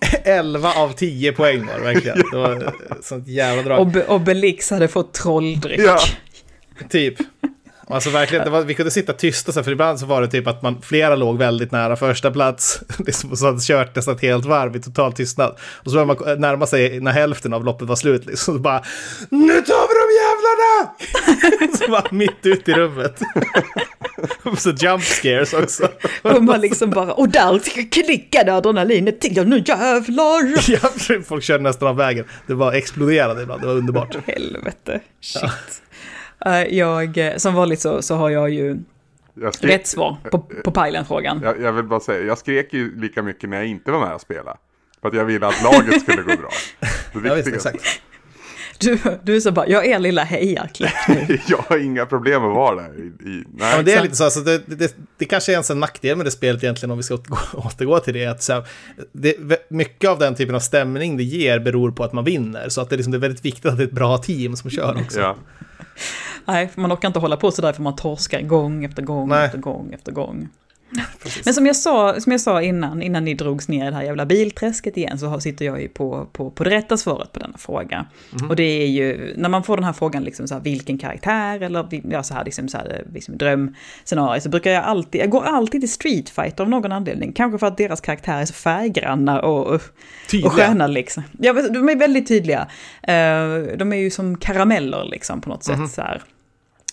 [0.25, 2.19] 11 av 10 poäng var det verkligen.
[2.31, 2.73] Det var
[3.03, 3.81] sånt jävla drag.
[3.81, 5.81] Ob Obelix hade fått trolldryck.
[5.81, 5.99] Ja,
[6.89, 7.15] typ.
[7.93, 10.63] Alltså verkligen, det var, vi kunde sitta tysta, för ibland så var det typ att
[10.63, 12.81] man, flera låg väldigt nära första plats.
[13.07, 15.57] Liksom, så hade kört nästan ett helt varv i total tystnad.
[15.61, 18.27] Och så började man närma sig när hälften av loppet var slut.
[18.27, 18.83] Liksom, så bara,
[19.29, 19.95] nu tar vi
[20.43, 21.77] jävlarna!
[21.79, 23.21] så bara mitt ute i rummet.
[24.43, 25.89] och så jump scares också.
[26.23, 27.59] och man liksom bara, och där
[27.91, 30.71] klickade adrenalinet till, ja nu jävlar!
[30.71, 32.25] ja, folk körde nästan av vägen.
[32.47, 34.17] Det var exploderade ibland, det var underbart.
[34.27, 35.83] Helvete, shit.
[36.39, 36.67] Ja.
[36.67, 38.77] jag, som vanligt så, så har jag ju
[39.35, 41.41] jag skrek, rätt svar på, på Pajlen-frågan.
[41.45, 44.15] Jag, jag, vill bara säga, jag skrek ju lika mycket när jag inte var med
[44.15, 44.57] och spelade.
[45.01, 46.51] För att jag ville att laget skulle gå bra.
[47.23, 48.03] Det ja, visst, exakt.
[48.83, 51.39] Du, du är så bara, jag är lilla hejarklick nu.
[51.49, 52.99] jag har inga problem att vara där.
[52.99, 53.71] I, i, nej.
[53.71, 56.27] Ja, men det är lite så, alltså, det, det, det kanske är en nackdel med
[56.27, 57.15] det spelet egentligen om vi ska
[57.55, 58.27] återgå, till det.
[58.27, 58.65] Att, så
[59.13, 59.37] det.
[59.71, 62.69] Mycket av den typen av stämning det ger beror på att man vinner.
[62.69, 64.71] Så att det, liksom, det är väldigt viktigt att det är ett bra team som
[64.71, 65.21] kör också.
[65.21, 65.37] Ja.
[66.45, 69.47] Nej, man orkar inte hålla på sådär för man torskar gång efter gång Nej.
[69.47, 70.49] efter gång efter gång.
[71.45, 74.03] Men som jag, sa, som jag sa innan, innan ni drogs ner i det här
[74.03, 77.59] jävla bilträsket igen, så sitter jag ju på, på, på det rätta svaret på denna
[77.59, 78.07] fråga.
[78.33, 78.51] Mm.
[78.51, 81.61] Och det är ju, när man får den här frågan, liksom så här, vilken karaktär
[81.61, 85.45] eller ja, så här, liksom, så här, liksom drömscenario, så brukar jag alltid, jag går
[85.45, 87.33] alltid till Street Fighter av någon anledning.
[87.33, 89.75] Kanske för att deras karaktärer är så färggranna och,
[90.45, 91.23] och sköna liksom.
[91.39, 92.61] Ja, de är väldigt tydliga.
[93.09, 95.87] Uh, de är ju som karameller liksom på något mm.
[95.87, 95.95] sätt.
[95.95, 96.23] Så här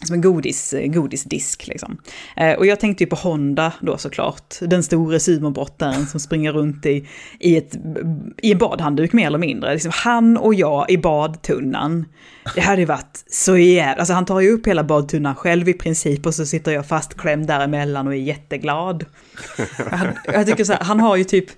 [0.06, 1.98] som en godis, godisdisk liksom.
[2.38, 6.86] Eh, och jag tänkte ju på Honda då såklart, den store sumobottaren som springer runt
[6.86, 7.08] i,
[7.40, 7.76] i, ett,
[8.42, 9.74] i en badhandduk mer eller mindre.
[9.74, 12.06] Liksom han och jag i badtunnan.
[12.56, 15.74] Det hade ju varit så jävla, alltså han tar ju upp hela badtunnan själv i
[15.74, 19.06] princip och så sitter jag fastklämd däremellan och är jätteglad.
[20.26, 21.50] Jag, jag tycker så här, han har ju typ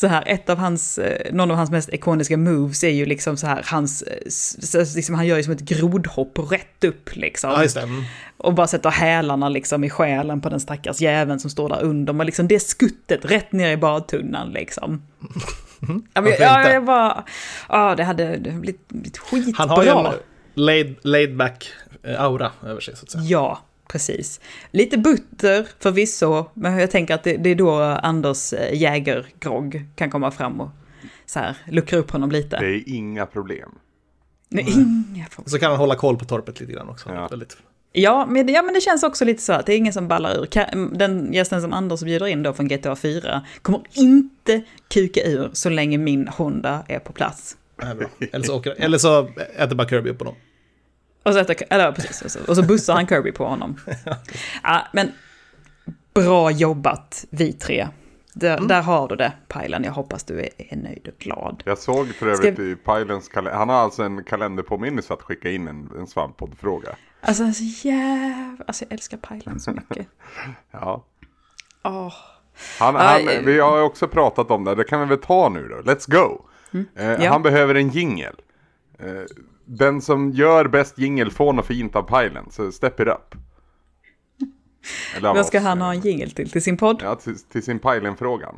[0.00, 3.36] så här, ett av hans, eh, någon av hans mest ikoniska moves är ju liksom
[3.36, 7.50] så här, hans, eh, liksom, han gör ju som ett grodhopp rätt upp liksom.
[7.50, 7.88] Ja, just det.
[8.36, 12.12] Och bara sätter hälarna liksom i själen på den stackars jäveln som står där under.
[12.12, 15.02] Men liksom det skuttet rätt ner i badtunnan liksom.
[15.88, 16.02] Mm.
[16.14, 17.24] Ja, men, ja, jag bara,
[17.68, 19.54] ja det hade blivit, blivit skitbra.
[19.56, 20.14] Han har ju en
[20.54, 21.70] laid, laid back
[22.02, 23.24] eh, aura över sig så att säga.
[23.24, 24.40] Ja, precis.
[24.70, 30.10] Lite butter förvisso, men jag tänker att det, det är då Anders eh, Jägergrogg kan
[30.10, 30.70] komma fram och
[31.26, 32.58] så här, luckra upp honom lite.
[32.60, 33.70] Det är inga problem.
[34.48, 35.50] Nej, inga problem.
[35.50, 37.10] Så kan han hålla koll på torpet lite grann också.
[37.14, 37.28] Ja.
[37.28, 37.56] Väldigt.
[37.92, 40.36] Ja men, ja, men det känns också lite så att det är ingen som ballar
[40.36, 40.48] ur.
[40.98, 45.68] Den gästen som Anders bjuder in då från GTA 4 kommer inte kuka ur så
[45.68, 47.56] länge min Honda är på plats.
[48.32, 50.34] Eller så, åker, eller så äter bara Kirby upp på dem.
[51.28, 53.76] Och så, äter, eller, precis, och så, och så bussar han Kirby på honom.
[54.62, 55.12] ja, men
[56.14, 57.88] bra jobbat vi tre.
[58.32, 58.68] Där, mm.
[58.68, 59.84] där har du det, Pajlen.
[59.84, 61.62] Jag hoppas du är, är nöjd och glad.
[61.66, 62.62] Jag såg för övrigt Ska...
[62.62, 63.58] i Pajlens kalender.
[63.58, 66.88] Han har alltså en kalenderpåminnelse att skicka in en, en svamppoddfråga.
[67.20, 68.64] Alltså, alltså jävlar.
[68.66, 70.06] Alltså jag älskar Pajlen så mycket.
[70.70, 71.04] ja.
[71.84, 72.14] Oh.
[72.78, 74.74] Han, han, uh, vi har också pratat om det.
[74.74, 75.76] Det kan vi väl ta nu då.
[75.92, 76.42] Let's go.
[76.72, 76.86] Mm.
[77.00, 77.30] Uh, ja.
[77.30, 78.34] Han behöver en jingel.
[79.04, 79.24] Uh,
[79.68, 83.34] den som gör bäst jingel får något fint av Pajlen, så step it up.
[85.22, 86.50] Vad ska han ha en jingel till?
[86.50, 87.00] Till sin podd?
[87.02, 88.54] Ja, till, till sin Pajlen-frågan.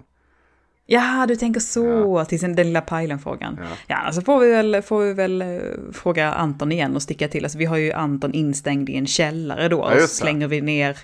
[0.92, 1.86] Ja, du tänker så,
[2.18, 2.24] ja.
[2.24, 3.58] till den lilla Pajlen-frågan.
[3.60, 5.58] Ja, ja alltså får vi, väl, får vi väl eh,
[5.92, 7.44] fråga Anton igen och sticka till.
[7.44, 9.76] Alltså, vi har ju Anton instängd i en källare då.
[9.76, 10.98] Ja, och slänger vi ner,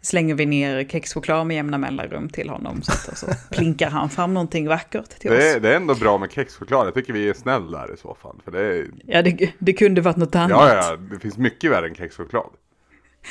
[0.00, 2.82] slänger vi ner kexchoklad med jämna mellanrum till honom.
[2.82, 5.56] Så, att, så plinkar han fram någonting vackert till det oss.
[5.56, 6.86] Är, det är ändå bra med kexchoklad.
[6.86, 8.40] Jag tycker vi är snälla där i så fall.
[8.44, 8.86] För det är...
[9.06, 10.50] Ja, det, det kunde varit något annat.
[10.50, 12.50] Ja, ja, det finns mycket värre än kexchoklad.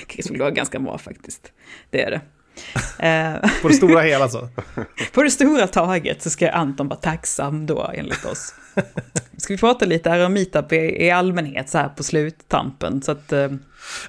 [0.07, 1.51] Kexchoklad är ganska bra faktiskt.
[1.89, 2.21] Det är det.
[3.61, 4.47] på det stora hela så?
[5.13, 8.53] på det stora taget så ska Anton vara tacksam då enligt oss.
[9.37, 13.01] Ska vi prata lite här om meetup i, allmänhet så här på sluttampen?
[13.01, 13.39] Så att, uh...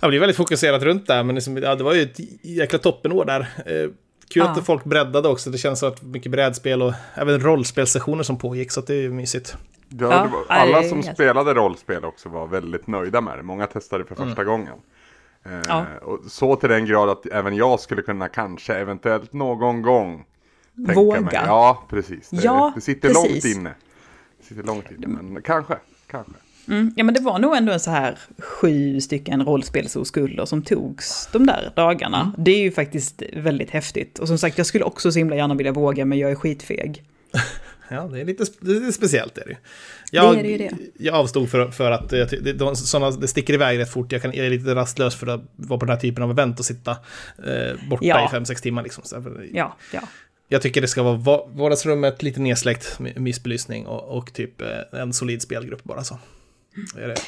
[0.00, 2.78] Ja, det är väldigt fokuserat runt där, men liksom, ja, det var ju ett jäkla
[2.78, 3.40] toppenår där.
[3.40, 3.90] Eh,
[4.30, 4.50] kul ja.
[4.50, 8.72] att folk breddade också, det känns som att mycket brädspel och även rollspelssessioner som pågick,
[8.72, 9.56] så det är ju mysigt.
[9.88, 13.42] Ja, var, alla som spelade rollspel också var väldigt nöjda med det.
[13.42, 14.46] Många testade för första mm.
[14.46, 14.74] gången.
[15.44, 15.86] Eh, ja.
[16.02, 20.24] Och så till den grad att även jag skulle kunna kanske eventuellt någon gång
[20.74, 21.20] Våga.
[21.20, 21.32] Mig.
[21.34, 22.30] Ja, precis.
[22.30, 23.44] Det, ja, det sitter precis.
[23.44, 23.74] långt inne.
[24.38, 25.76] Det sitter långt inne, men kanske.
[26.06, 26.32] kanske.
[26.68, 31.28] Mm, ja men det var nog ändå en så här sju stycken rollspelsoskulder som togs
[31.32, 32.20] de där dagarna.
[32.20, 32.34] Mm.
[32.38, 34.18] Det är ju faktiskt väldigt häftigt.
[34.18, 37.02] Och som sagt, jag skulle också så himla gärna vilja våga, men jag är skitfeg.
[37.90, 39.38] Ja, det är lite, är speciellt.
[39.38, 39.56] Är det.
[40.10, 40.76] Jag, det är det, det.
[40.98, 44.12] jag avstod för, för att det, det, såna, det sticker iväg rätt fort.
[44.12, 46.58] Jag, kan, jag är lite rastlös för att vara på den här typen av event
[46.58, 46.90] och sitta
[47.46, 48.26] eh, borta ja.
[48.26, 48.82] i fem sex timmar.
[48.82, 49.04] Liksom.
[49.52, 50.00] Ja, ja.
[50.48, 51.16] Jag tycker det ska vara
[51.46, 56.18] vardagsrummet, lite nedsläckt, mysbelysning och, och typ eh, en solid spelgrupp bara så.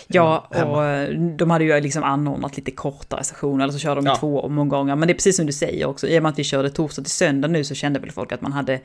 [0.06, 4.06] Ja, och eh, de hade ju liksom anordnat lite kortare sessioner, eller så körde de
[4.06, 4.16] ja.
[4.16, 4.96] två omgångar.
[4.96, 7.02] Men det är precis som du säger också, i och med att vi körde torsdag
[7.02, 8.80] till söndag nu så kände väl folk att man hade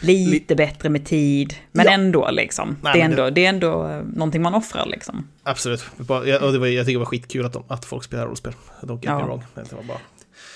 [0.00, 1.54] lite bättre med tid.
[1.72, 1.92] Men Ja.
[1.92, 2.76] ändå liksom.
[2.82, 5.28] Nej, det, är men det- ändå, det är ändå eh, någonting man offrar liksom.
[5.42, 5.84] Absolut.
[5.98, 8.52] Jag, var, jag tycker det var skitkul att, de, att folk spelar rollspel.
[8.82, 9.18] Don't get Ja.
[9.18, 9.42] me wrong.
[9.54, 9.98] Det var bara...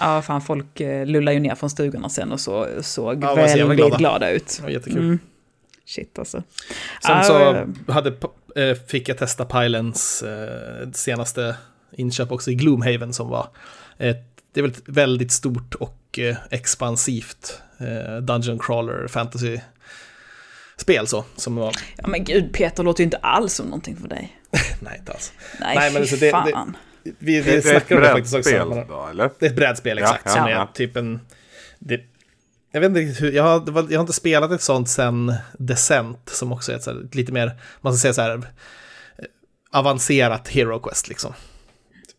[0.01, 3.76] Ja, fan folk eh, lullar ju ner från stugorna sen och så, såg Ja, väldigt
[3.76, 3.97] glada.
[3.97, 4.30] glada.
[4.30, 4.61] ut.
[4.62, 4.99] Var jättekul.
[4.99, 5.18] Mm.
[5.86, 6.43] Shit alltså.
[7.03, 8.12] Sen Ja, så eh, hade,
[8.89, 10.24] fick jag testa Pylens
[10.93, 11.57] senaste
[11.93, 13.49] inköp också i Gloomhaven som var
[13.99, 19.59] ett, det är väl ett väldigt stort och eh, expansivt eh, Dungeon Crawler fantasy
[20.76, 24.09] spel så, som var, Ja men gud, Peter låter ju inte alls som någonting för
[24.09, 24.38] dig.
[24.80, 25.32] nej inte alls.
[25.61, 26.76] Nej, Nej, men så det- fan.
[27.02, 29.30] Vi, vi Det, det är ett det brädspel då, eller?
[29.38, 30.22] Det är ett brädspel, exakt.
[30.24, 30.68] Ja, som ja, är ja.
[30.74, 31.20] typ en...
[31.78, 32.00] Det,
[32.72, 34.88] jag vet inte riktigt hur, jag har, det var, jag har inte spelat ett sånt
[34.88, 38.34] sen Descent, som också är ett, så här, lite mer, man ska säga så här,
[38.34, 38.42] eh,
[39.72, 41.32] avancerat Hero Quest liksom.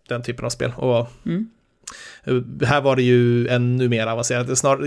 [0.08, 0.74] Den typen av spel.
[0.78, 1.50] Och Mm.
[2.24, 4.48] Eh, här var det ju ännu mer avancerat.
[4.48, 4.78] Det, snar,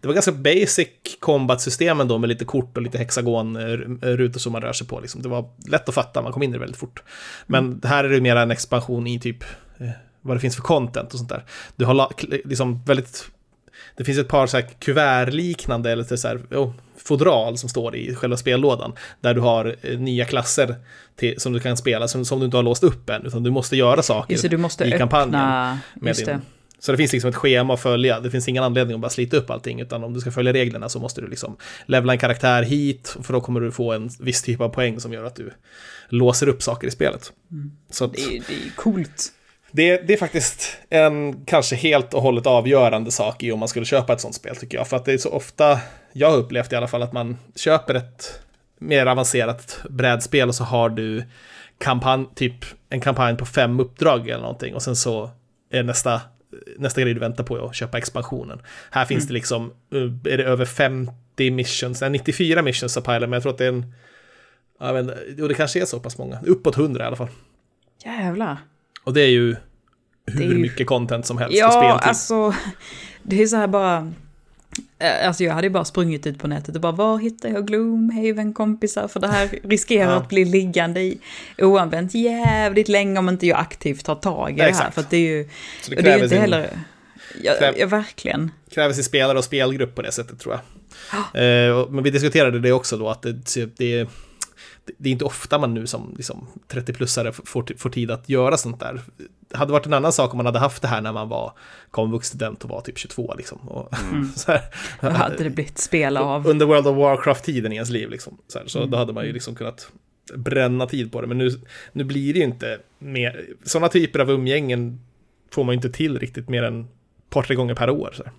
[0.00, 0.88] det var ganska basic
[1.20, 5.00] combat-system ändå med lite kort och lite hexagon-rutor som man rör sig på.
[5.00, 5.22] Liksom.
[5.22, 7.02] Det var lätt att fatta, man kom in i det väldigt fort.
[7.46, 9.44] Men här är det mer en expansion i typ
[9.78, 9.88] eh,
[10.20, 11.44] vad det finns för content och sånt där.
[11.76, 12.08] Du har
[12.48, 13.30] liksom väldigt
[13.96, 18.14] det finns ett par så här kuvertliknande eller så här, oh, fodral som står i
[18.14, 18.92] själva spellådan.
[19.20, 20.76] Där du har eh, nya klasser
[21.16, 23.26] till, som du kan spela som, som du inte har låst upp än.
[23.26, 24.98] Utan du måste göra saker Just måste i öppna...
[24.98, 25.78] kampanjen.
[25.94, 26.32] Med Just det.
[26.32, 26.40] din,
[26.82, 28.20] så det finns liksom ett schema att följa.
[28.20, 29.80] Det finns ingen anledning att bara slita upp allting.
[29.80, 33.16] Utan om du ska följa reglerna så måste du liksom levla en karaktär hit.
[33.22, 35.52] För då kommer du få en viss typ av poäng som gör att du
[36.08, 37.32] låser upp saker i spelet.
[37.90, 39.32] Så att, Det är, det är coolt.
[39.72, 43.86] Det, det är faktiskt en kanske helt och hållet avgörande sak i om man skulle
[43.86, 44.88] köpa ett sånt spel tycker jag.
[44.88, 45.78] För att det är så ofta,
[46.12, 48.40] jag har upplevt i alla fall, att man köper ett
[48.78, 51.24] mer avancerat brädspel och så har du
[51.78, 55.30] kampanj, typ en kampanj på fem uppdrag eller någonting och sen så
[55.70, 56.20] är nästa,
[56.78, 58.60] nästa grej du väntar på att köpa expansionen.
[58.90, 63.20] Här finns det liksom, eh, är det över 50 missions, nej 94 missions av Pilot,
[63.20, 63.94] men jag tror att det är en,
[64.80, 67.28] jag vet inte, jo det kanske är så pass många, uppåt 100 i alla fall.
[68.04, 68.56] Jävlar.
[69.04, 69.56] Och det är ju
[70.26, 72.08] hur är ju- mycket content som helst Ja, speltid.
[72.08, 72.54] alltså.
[73.22, 74.12] Det är så här bara...
[74.98, 77.66] eh, Alltså jag hade ju bara sprungit ut på nätet och bara var hittar jag
[77.66, 79.08] Gloomhaven kompisar?
[79.08, 80.16] För det här riskerar Ja.
[80.16, 81.18] att bli liggande i
[81.58, 84.90] oanvänt jävligt länge om inte jag aktivt tar tag i Ja, det här.
[84.90, 85.48] För att det är ju...
[85.82, 86.70] Så det det är ju kräver, inte heller...
[87.42, 88.50] Ja, kräv- ja, verkligen.
[88.70, 91.68] kräver sin spelare och spelgrupp på det sättet tror jag.
[91.68, 93.32] Eh, och- men vi diskuterade det också då, att det,
[93.76, 94.06] det, är-
[94.98, 98.80] det är inte ofta man nu som liksom, 30-plussare får, får tid att göra sånt
[98.80, 99.00] där.
[99.48, 101.52] Det hade varit en annan sak om man hade haft det här när man var
[101.90, 103.58] komvuxstudent och var typ 22 liksom.
[103.68, 103.88] Och,
[104.34, 104.60] så här,
[105.00, 106.46] Då hade det blivit spel av.
[106.46, 108.10] under World of Warcraft-tiden i ens liv.
[108.10, 108.38] Liksom.
[108.48, 108.90] Så, här, så Mm.
[108.90, 109.88] då hade man ju liksom kunnat
[110.36, 111.26] bränna tid på det.
[111.26, 111.50] Men nu,
[111.92, 113.46] nu blir det ju inte mer...
[113.64, 115.00] Sådana typer av umgängen
[115.50, 116.86] får man ju inte till riktigt mer än ett
[117.30, 118.10] par, tre gånger per år.
[118.16, 118.32] Så här.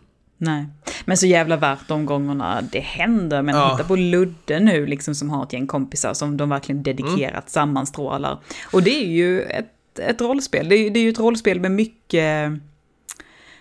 [0.44, 0.66] Nej.
[1.06, 3.42] Men så jävla värt de gångerna det händer.
[3.42, 3.76] Men Ja.
[3.78, 7.44] titta på Ludde nu, liksom som har ett gäng kompisar som de verkligen dedikerat Mm.
[7.48, 8.40] sammanstrålar.
[8.72, 10.70] Och det är ju ett, ett rollspel.
[10.70, 12.52] Det är, ju- det är ju ett rollspel med mycket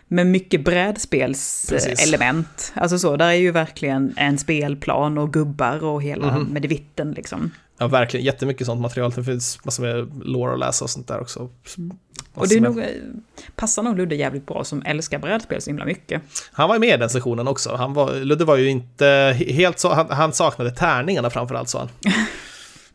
[0.08, 2.72] med mycket brädspelselement.
[2.74, 6.52] Alltså så, där är ju verkligen en spelplan och gubbar och hela Mhm.
[6.52, 7.50] medevitten liksom.
[7.82, 9.10] Ja, verkligen jättemycket sånt material.
[9.10, 11.48] Det finns massor med lore att läsa och sånt där också.
[11.78, 11.96] Mm.
[12.34, 12.84] Och det är nog, eh,
[13.56, 16.22] passar nog Ludde jävligt bra som älskar brädspel så himla mycket.
[16.52, 17.74] Han var ju med i den sessionen också.
[17.76, 21.78] Han var, Ludde var ju inte he- helt så, han, han saknade tärningarna framförallt sa
[21.78, 21.88] han.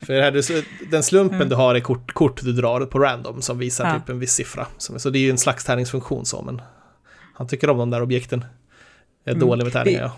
[0.05, 3.41] För det här, det- den slumpen du har är kort, kort du drar på random
[3.41, 3.93] som visar Mm.
[3.95, 3.99] Ja.
[3.99, 4.67] typ en viss siffra.
[4.77, 6.61] Så, det är ju en slags tärningsfunktion så, men
[7.33, 8.45] han tycker om de där objekten.
[9.23, 9.47] Jag är Mm.
[9.47, 10.11] dålig med tärningar, Vi- ja.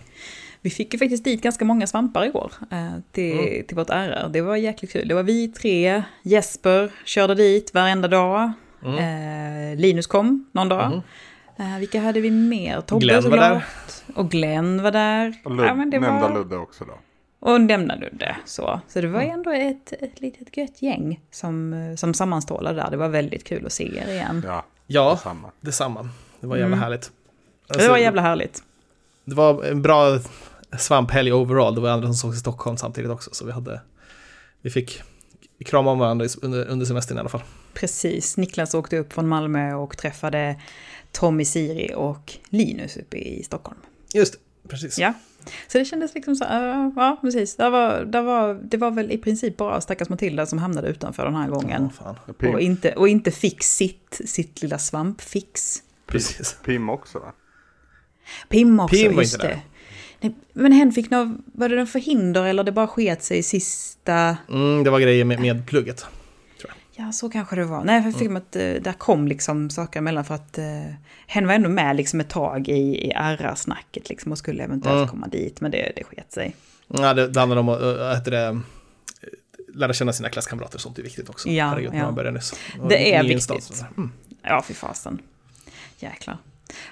[0.61, 3.63] Vi fick ju faktiskt dit ganska många svampar i år eh, till, Mm.
[3.67, 4.29] till vårt RR.
[4.29, 5.07] Det var jäkligt kul.
[5.07, 8.51] Det var vi tre, Jesper körde dit varenda dag.
[8.85, 8.97] Mm.
[9.73, 10.85] Eh, Linus kom någon dag.
[10.85, 11.73] Mm.
[11.73, 12.81] Eh, vilka hade vi mer?
[12.81, 13.51] Tobbe Glenn var såklart.
[13.51, 13.63] där.
[14.15, 15.33] Och Glenn var där.
[15.45, 16.93] Och Lud, Ja, men det nämnda var- Ludde också då.
[17.39, 18.35] Och nämna Ludde.
[18.45, 19.33] Så, så det var Mm.
[19.33, 22.91] ändå ett, ett litet gött gäng som, som sammanstrålade där.
[22.91, 24.43] Det var väldigt kul att se er igen.
[24.47, 25.51] Ja, Ja, samma.
[25.61, 26.09] detsamma.
[26.39, 26.79] Det var jävla Mm.
[26.79, 27.11] härligt.
[27.67, 28.63] det Alltså, var jävla härligt.
[29.29, 30.19] Det var en bra
[30.79, 31.75] svamphelg overall.
[31.75, 33.29] Det var andra som sågs i Stockholm samtidigt också.
[33.33, 33.81] Så vi hade...
[34.61, 35.01] Vi fick
[35.65, 37.43] krama om varandra under, under semestern i alla fall.
[37.73, 38.37] Precis.
[38.37, 40.61] Niklas åkte upp från Malmö och träffade
[41.11, 43.79] Tommy Siri och Linus uppe i Stockholm.
[44.13, 44.99] Just det, precis.
[44.99, 45.13] Ja.
[45.67, 47.55] Så det kändes liksom så här, ja precis.
[47.55, 51.25] Det var, det, var, det var väl i princip bara stackars Matilda som hamnade utanför
[51.25, 51.89] den här gången.
[52.37, 55.83] Pim, Och inte, och inte fick sitt, sitt lilla svampfix.
[56.07, 56.57] Precis.
[56.63, 57.33] Pim också va?
[58.49, 59.53] Pim också, Pim var just inte där.
[59.53, 59.61] det.
[60.21, 63.43] Nej, men hen fick nog, var det en förhinder eller det bara sket sig i
[63.43, 64.37] sista...
[64.49, 66.05] Mm, det var grejer med, med plugget.
[66.99, 67.83] Ja, så kanske det var.
[67.83, 68.41] Nej, för jag fick mm.
[68.41, 70.93] att uh, där kom liksom saker emellan för att uh,
[71.27, 75.07] hen var ändå med liksom ett tag i, i RR-snacket liksom och skulle eventuellt mm.
[75.07, 76.55] komma dit, men det, det sket sig.
[76.87, 78.61] Ja, det, det handlar om att, uh, det,
[79.73, 81.49] lära känna sina klasskamrater och sånt är viktigt också.
[81.49, 82.11] Ja, Herregud, ja.
[82.11, 82.53] Man nyss.
[82.89, 83.83] Det är viktigt.
[83.97, 84.11] Mm.
[84.41, 85.21] Ja, fy fasen.
[85.99, 86.37] Jäklar.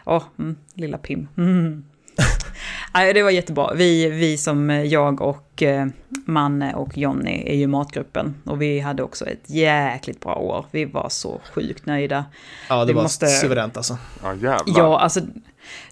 [0.06, 1.28] Åh, oh, mm, lilla Pim.
[1.38, 1.84] Mm.
[2.94, 3.74] Nej, det var jättebra.
[3.74, 5.88] Vi, vi som jag och eh,
[6.26, 8.36] Manne och Jonny är ju matgruppen.
[8.46, 10.66] Och vi hade också ett jäkligt bra år.
[10.72, 12.26] Vi var så sjukt nöjda.
[12.70, 13.28] Ja, det vi var måste...
[13.28, 13.98] suveränt alltså.
[14.24, 14.64] Ja, jävlar.
[14.66, 15.22] Ja, alltså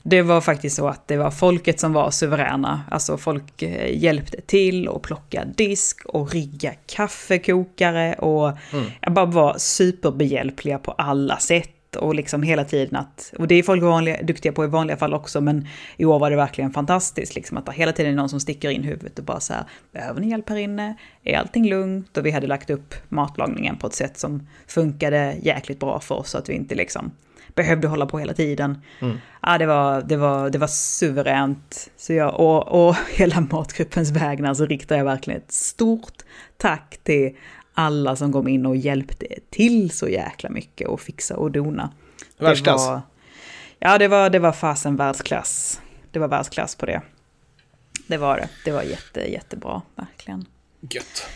[0.03, 2.81] det var faktiskt så att det var folket som var suveräna.
[2.91, 8.85] Alltså folk eh, hjälpte till och plocka disk och rigga kaffekokare och mm.
[9.01, 13.63] jag bara var superbehjälpliga på alla sätt och liksom hela tiden att, och det är
[13.63, 15.67] folk vanliga, duktiga på i vanliga fall också, men
[15.97, 18.69] i år var det verkligen fantastiskt, liksom att det hela tiden är någon som sticker
[18.69, 20.95] in huvudet och bara så här, behöver ni hjälp här inne?
[21.23, 22.17] Är allting lugnt?
[22.17, 26.29] Och vi hade lagt upp matlagningen på ett sätt som funkade jäkligt bra för oss,
[26.29, 27.11] så att vi inte liksom
[27.55, 28.81] behövde hålla på hela tiden.
[29.01, 29.17] Mm.
[29.41, 31.91] Ja, det var, det, var, det var suveränt.
[31.97, 36.23] Så jag, och, och hela matgruppens vägnar så riktar jag verkligen ett stort
[36.57, 37.35] tack till
[37.75, 41.93] alla som kom in och hjälpte till så jäkla mycket och fixa och dona.
[42.37, 42.87] Världsklass.
[42.87, 43.01] Var,
[43.79, 45.81] ja, det var, det var fasen världsklass.
[46.11, 47.01] Det var världsklass på det.
[48.07, 48.49] Det var det.
[48.65, 50.45] Det var jätte, jättebra, verkligen.
[50.81, 51.27] Gött.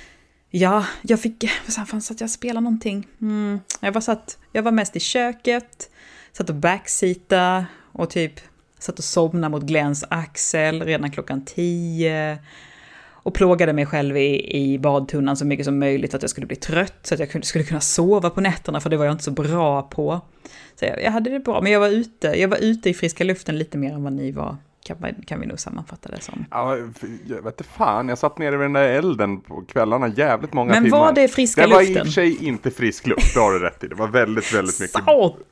[0.50, 1.44] Ja, jag fick...
[1.78, 3.08] Vad fan satt jag och spelade någonting?
[3.22, 5.90] Mm, jag, var satt, jag var mest i köket,
[6.32, 8.34] satt och backseata och typ
[8.80, 12.38] satt och somnade mot Glens axel redan klockan tio
[13.30, 16.56] och plågade mig själv i, i badtunnan så mycket som möjligt, att jag skulle bli
[16.56, 19.32] trött, så att jag skulle kunna sova på nätterna, för det var jag inte så
[19.32, 20.22] bra på.
[20.76, 23.24] Så jag, jag hade det bra, men jag var ute, jag var ute i friska
[23.24, 24.58] luften lite mer än vad ni var.
[24.86, 26.46] Kan, kan vi nog sammanfatta det som.
[26.52, 26.78] Ja,
[27.28, 30.72] jag vet inte fan, jag satt nere vid den där elden på kvällarna jävligt många
[30.72, 30.98] men timmar.
[30.98, 31.86] Men var det friska luften?
[31.86, 33.88] Det var i och för sig inte frisk luft, det har du rätt i.
[33.88, 35.06] Det var väldigt, väldigt mycket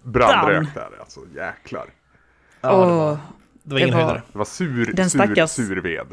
[0.04, 1.86] brandrök där, alltså jäklar.
[2.62, 3.18] Ja, det var,
[3.64, 4.22] det var ingen höjdare.
[4.32, 6.08] Det var sur, den sur, stackars, sur ved.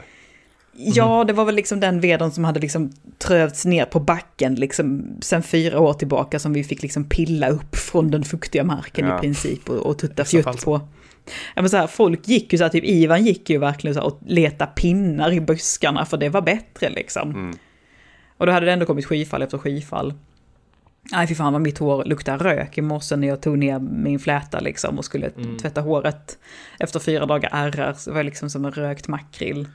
[0.77, 5.17] Ja, det var väl liksom den veden som hade liksom trövts ner på backen liksom
[5.21, 9.19] sen fyra år tillbaka som vi fick liksom pilla upp från den fuktiga marken ja.
[9.19, 10.81] i princip och, och tutta fjutt på.
[11.55, 14.01] Ja, men så här, folk gick ju så här, typ Ivan gick ju verkligen så
[14.01, 17.31] här och leta pinnar i buskarna för det var bättre liksom.
[17.31, 17.57] Mm.
[18.37, 20.15] Och då hade det ändå kommit skyfall efter skyfall.
[21.13, 24.19] Nej fy fan vad mitt hår luktade rök i morse när jag tog ner min
[24.19, 25.59] fläta liksom och skulle mm.
[25.59, 26.39] tvätta håret
[26.79, 27.93] efter fyra dagar ärrar.
[27.93, 29.69] Så det var liksom som en rökt makrill.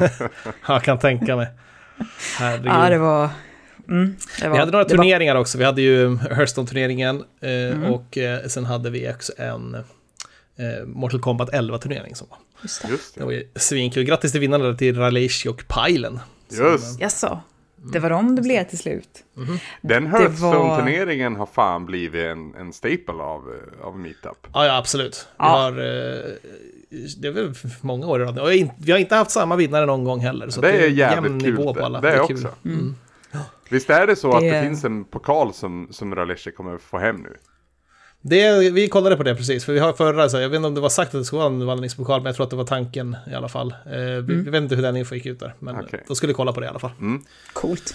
[0.68, 1.48] jag kan tänka mig.
[2.38, 2.66] Herregud.
[2.66, 3.28] Ja det var...
[3.88, 5.40] Mm, det var vi hade några turneringar var...
[5.40, 5.58] också.
[5.58, 7.84] Vi hade ju Hearthstone-turneringen eh, mm.
[7.84, 9.74] och eh, sen hade vi också en
[10.56, 12.38] eh, Mortal Kombat 11-turnering som var.
[12.62, 12.88] Just det.
[12.88, 13.20] Just det.
[13.20, 14.04] det var ju svinkul.
[14.04, 16.20] Grattis till vinnarna till Raleigh och Pajlen.
[16.50, 17.00] Just.
[17.00, 17.40] Jaså?
[17.82, 19.24] Det var de det blev till slut.
[19.36, 19.58] Mm.
[19.80, 24.46] Den Hearthstone-turneringen har fan blivit en, en staple av, eh, av Meetup.
[24.52, 25.28] Ja, ja absolut.
[25.28, 25.44] Vi ja.
[25.44, 25.70] har...
[25.72, 26.32] Eh,
[27.18, 30.04] det är väl många år i rad Och vi har inte haft samma vinnare någon
[30.04, 30.48] gång heller.
[30.48, 31.56] Så det, är jävligt kul.
[31.56, 32.00] På alla.
[32.00, 32.48] Det, det är, också.
[32.64, 32.78] Mm.
[32.78, 32.94] Mm.
[33.70, 34.36] Visst är det så det...
[34.36, 37.36] att det finns en pokal som, som Raleche kommer få hem nu?
[38.22, 40.74] Det, vi kollade på det precis, för vi har förra, så jag vet inte om
[40.74, 42.64] det var sagt att det skulle vara en vandringspokal, men jag tror att det var
[42.64, 43.74] tanken i alla fall.
[43.86, 44.26] Eh, mm.
[44.26, 46.00] vi, vi, vet inte hur den info gick ut där, men okay.
[46.08, 46.90] då skulle vi kolla på det i alla fall.
[47.00, 47.22] Mm.
[47.52, 47.94] Coolt.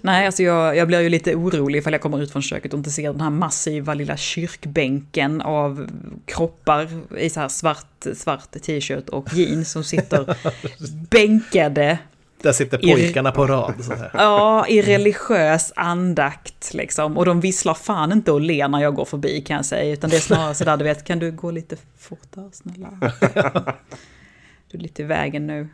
[0.00, 2.78] Nej, alltså jag, jag blir ju lite orolig ifall jag kommer ut från köket och
[2.78, 5.90] inte ser den här massiva lilla kyrkbänken av
[6.26, 6.88] kroppar
[7.18, 10.36] i så här svart, svart t-shirt och jeans som sitter
[11.10, 11.98] bänkade
[12.42, 13.74] där sitter pojkarna I, på rad.
[14.12, 17.16] Ja, i religiös andakt liksom.
[17.16, 19.92] Och de visslar fan inte och ler när jag går förbi kan jag säga.
[19.92, 22.88] Utan det är snarare sådär, du vet, kan du gå lite fortare snälla?
[24.70, 25.68] Du är lite i vägen nu.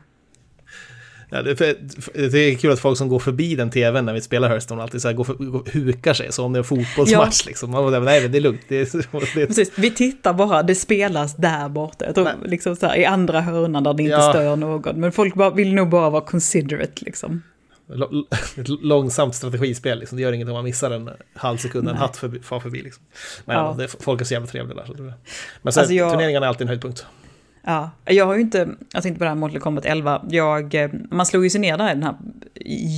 [1.30, 1.54] Ja, det,
[2.14, 5.02] det, är kul att folk som går förbi den tvn när vi spelar Hearthstone alltid
[5.02, 7.48] så här går, för, går hukar sig, så om det är en fotbollsmatch ja.
[7.48, 7.70] liksom.
[7.70, 8.60] Man, nej, det är lugnt.
[8.68, 12.04] Det är, det Precis, vi tittar bara, det spelas där borta.
[12.04, 14.32] Jag tror, liksom så här, i andra hörnan där det inte ja.
[14.32, 15.00] stör någon.
[15.00, 17.42] Men folk bara, vill nog bara vara considerate liksom.
[18.56, 20.16] Ett långsamt strategispel, liksom.
[20.16, 22.82] det gör inget om man missar en halv sekund, en hatt förbi, far förbi.
[22.82, 23.02] Liksom.
[23.44, 23.74] Men ja.
[23.78, 24.86] det, folk är så jävla trevliga där.
[24.86, 25.02] Så det,
[25.62, 26.10] men sen, alltså jag...
[26.10, 27.06] turneringarna är alltid en höjdpunkt.
[27.68, 30.90] Ja, jag har ju inte, jag tänkte på det här Mortal Kombat 11, jag, eh,
[31.10, 32.14] man slog ju sig ner där i den här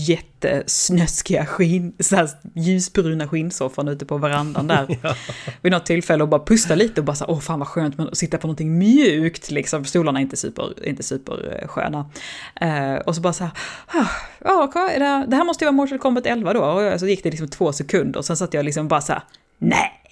[0.08, 4.86] jättesnöskiga skin, så här ljusbruna skinnsoffan ute på verandan där.
[5.02, 5.14] ja.
[5.60, 8.16] Vid något tillfälle och bara pusta lite och bara så åh fan vad skönt att
[8.16, 12.10] sitta på någonting mjukt liksom, stolarna är inte super, inte supersköna.
[12.62, 13.52] Uh, och så bara så här,
[13.86, 14.06] ah,
[14.44, 17.06] ja, ah, det, här, det här måste ju vara Mortal Kombat 11 då, och så
[17.06, 19.22] gick det liksom två sekunder och sen satt jag liksom bara så här,
[19.58, 20.02] nej!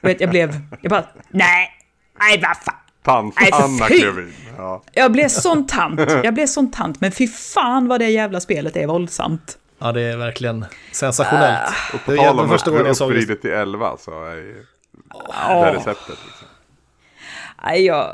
[0.00, 1.70] Jag, vet, jag blev, jag bara, nej,
[2.18, 2.85] nej vad fan.
[3.06, 4.32] Tant Anna klev in.
[4.56, 4.82] Ja.
[4.92, 6.00] Jag blev sån tant.
[6.24, 7.00] Jag blev sån tant.
[7.00, 9.58] Men fy fan vad det jävla spelet är våldsamt.
[9.78, 11.70] Ja, det är verkligen sensationellt.
[11.94, 13.14] Och på Det tal om första gången jag att såg det.
[13.16, 14.62] uppridet till 11 så är ju det
[15.48, 15.72] Ja.
[15.74, 16.08] receptet.
[16.26, 16.48] Liksom.
[17.64, 18.10] Nej, jag...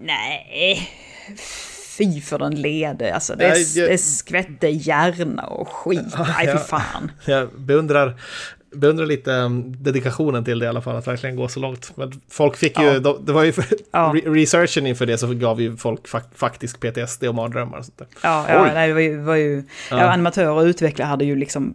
[0.00, 0.90] Nej.
[1.98, 3.14] Fy för den lede.
[3.14, 6.14] Alltså, det, Nej, jag- det skvätte hjärna och skit.
[6.38, 7.10] Nej, fy fan.
[7.24, 8.20] Jag beundrar,
[8.74, 11.92] beundrar lite um, dedikationen till det i alla fall, att verkligen gå så långt.
[11.96, 12.98] Men folk fick ju, Ja.
[12.98, 13.52] de, det var ju,
[13.92, 14.12] Ja.
[14.14, 17.98] re- researchen inför det så gav ju folk fak, faktisk PTSD och mardrömmar och sånt
[17.98, 18.06] där.
[18.22, 19.18] Ja, ja nej, det var ju...
[19.20, 19.98] Var ju ja.
[19.98, 20.10] Ja.
[20.10, 21.74] animatörer och utvecklare hade ju liksom...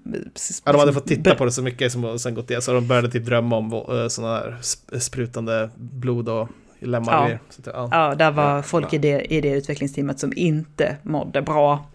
[0.66, 2.72] Ja, de hade fått titta på det så mycket som och sen gått det, så
[2.74, 7.36] de började typ drömma om uh, sådana här sp- sprutande blod och lemmar Ja.
[7.36, 7.54] och.
[7.54, 7.90] Så ja.
[7.92, 11.86] Ja, där var folk i, det, i det utvecklingsteamet som inte mådde bra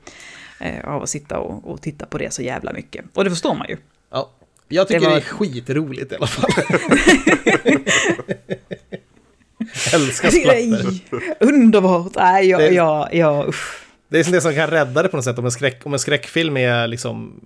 [0.61, 3.05] eh, av att sitta och, och titta på det så jävla mycket.
[3.15, 3.77] Och det förstår man ju.
[4.13, 4.31] Ja.
[4.69, 6.51] Jag tycker Det det, var- är skitroligt i alla fall.
[9.95, 11.01] Älskar splatter.
[11.41, 12.12] Underbart!
[12.17, 13.81] Nej, jag, Det- jag, jag, usch.
[14.09, 15.39] Det är som det som kan rädda det på något sätt.
[15.39, 17.41] Om en, skräck, om en skräckfilm är liksom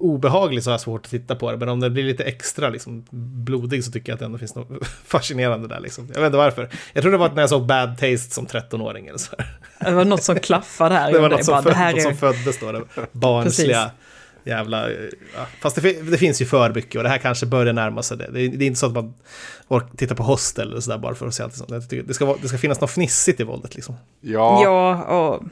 [0.00, 1.56] obehaglig så har jag svårt att titta på det.
[1.56, 3.04] Men om den blir lite extra liksom,
[3.44, 5.80] blodig så tycker jag att det ändå finns något fascinerande där.
[5.80, 6.08] Liksom.
[6.14, 6.68] Jag vet inte varför.
[6.92, 9.36] Jag tror det var när jag såg Bad Taste som 13-åring eller så.
[9.80, 11.12] Det var något som klaffade här.
[11.12, 12.72] Det var något som, föd, det här något som är, föddes då.
[12.72, 13.90] Det barnsliga
[14.44, 14.90] jävla...
[14.90, 15.46] Ja.
[15.60, 18.30] Fast det, det finns ju för mycket och det här kanske börjar närma sig det.
[18.32, 19.14] Det är, det är inte så att man
[19.68, 21.90] orkar titta på Hostel eller sådär bara för att se allt sånt.
[21.90, 23.94] Det ska, det ska finnas något fnissigt i våldet liksom.
[24.20, 25.42] Ja, Ja, och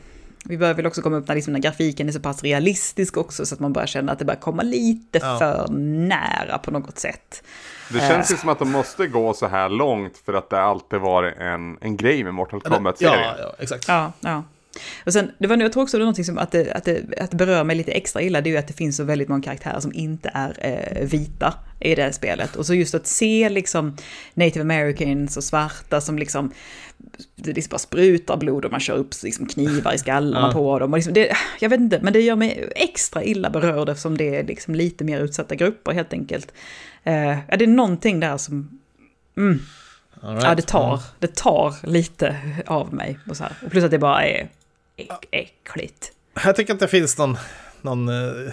[0.45, 3.47] vi börjar väl också komma upp när, liksom, när grafiken är så pass realistisk också
[3.47, 5.39] så att man börjar känna att det börjar komma lite Ja.
[5.39, 5.69] för
[6.09, 7.43] nära på något sätt.
[7.93, 11.01] det känns ju som att de måste gå så här långt för att det alltid
[11.01, 13.21] varit en, en grej med Mortal Kombat-serien.
[13.21, 13.89] Ja, ja, exakt.
[13.89, 14.43] Ja, ja.
[15.07, 17.21] Och sen, det var, jag tror också det är någonting som att det, att, det,
[17.21, 19.29] att det berör mig lite extra illa, det är ju att det finns så väldigt
[19.29, 22.57] många karaktärer som inte är eh, vita i det här spelet.
[22.57, 23.97] Och så just att se liksom
[24.35, 26.53] native americans och svarta som liksom,
[27.37, 30.53] det liksom bara sprutar blod och man kör upp liksom knivar i skallarna Ja.
[30.53, 30.93] på dem.
[30.93, 34.37] Och liksom det, jag vet inte, men det gör mig extra illa berörd eftersom det
[34.37, 36.53] är liksom lite mer utsatta grupper helt enkelt.
[37.05, 38.81] Eh, ja, det är någonting där som,
[39.37, 39.61] mm,
[40.23, 40.43] right.
[40.45, 43.19] Ja, det tar, det tar lite av mig.
[43.31, 43.53] Och, så här.
[43.65, 44.49] och plus att det bara är
[44.99, 46.13] äck, äckligt.
[46.45, 47.37] Jag tycker att det finns någon,
[47.83, 48.53] någon eh,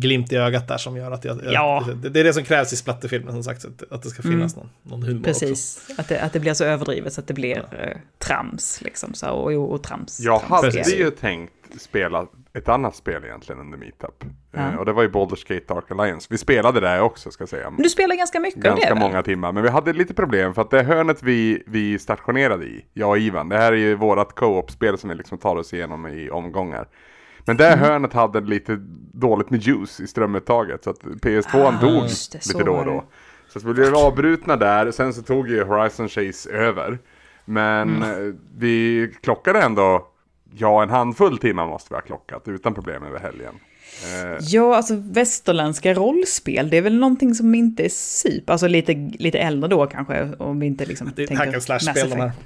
[0.00, 1.38] glimt i ögat där som gör att jag...
[1.44, 1.88] Ja.
[2.02, 4.56] Det, det är det som krävs i splatterfilmen som sagt, att, att det ska finnas
[4.56, 5.40] någon, någon humor också.
[5.46, 8.80] Precis, att det, att det blir så överdrivet så att det blir eh, trams.
[8.82, 10.20] Liksom, så, och, och, och trams.
[10.20, 11.00] Jag trams hade Precis.
[11.00, 14.24] ju tänkt spela ett annat spel egentligen under Meetup.
[14.52, 14.60] Ja.
[14.60, 16.26] Eh, och det var ju Baldur's Gate Dark Alliance.
[16.30, 17.70] Vi spelade det också ska jag säga.
[17.70, 19.52] Men du spelar ganska mycket av det Ganska många timmar.
[19.52, 23.18] Men vi hade lite problem för att det hörnet vi, vi stationerade i, jag och
[23.18, 26.88] Ivan, det här är ju vårat co-op-spel som vi liksom tar oss igenom i omgångar.
[27.44, 27.78] Men det Mm.
[27.78, 28.76] hörnet hade lite
[29.12, 32.72] dåligt med juice i strömuttaget så att PS2 Ah, dog just det, så lite då
[32.76, 33.04] och då.
[33.48, 36.98] Så att vi blev avbrutna där, sen så tog ju Horizon Chase över.
[37.44, 38.28] Men Mm.
[38.28, 40.06] eh, vi klockade ändå,
[40.54, 43.54] ja en handfull timmar måste vi ha klockat utan problem över helgen.
[44.04, 48.92] Eh, Ja, alltså västerländska rollspel, det är väl någonting som inte är super, alltså lite,
[49.18, 52.10] lite äldre då kanske, om vi inte liksom Det är tänker hack and Mass slash-spel
[52.10, 52.26] de här.
[52.28, 52.42] Effect.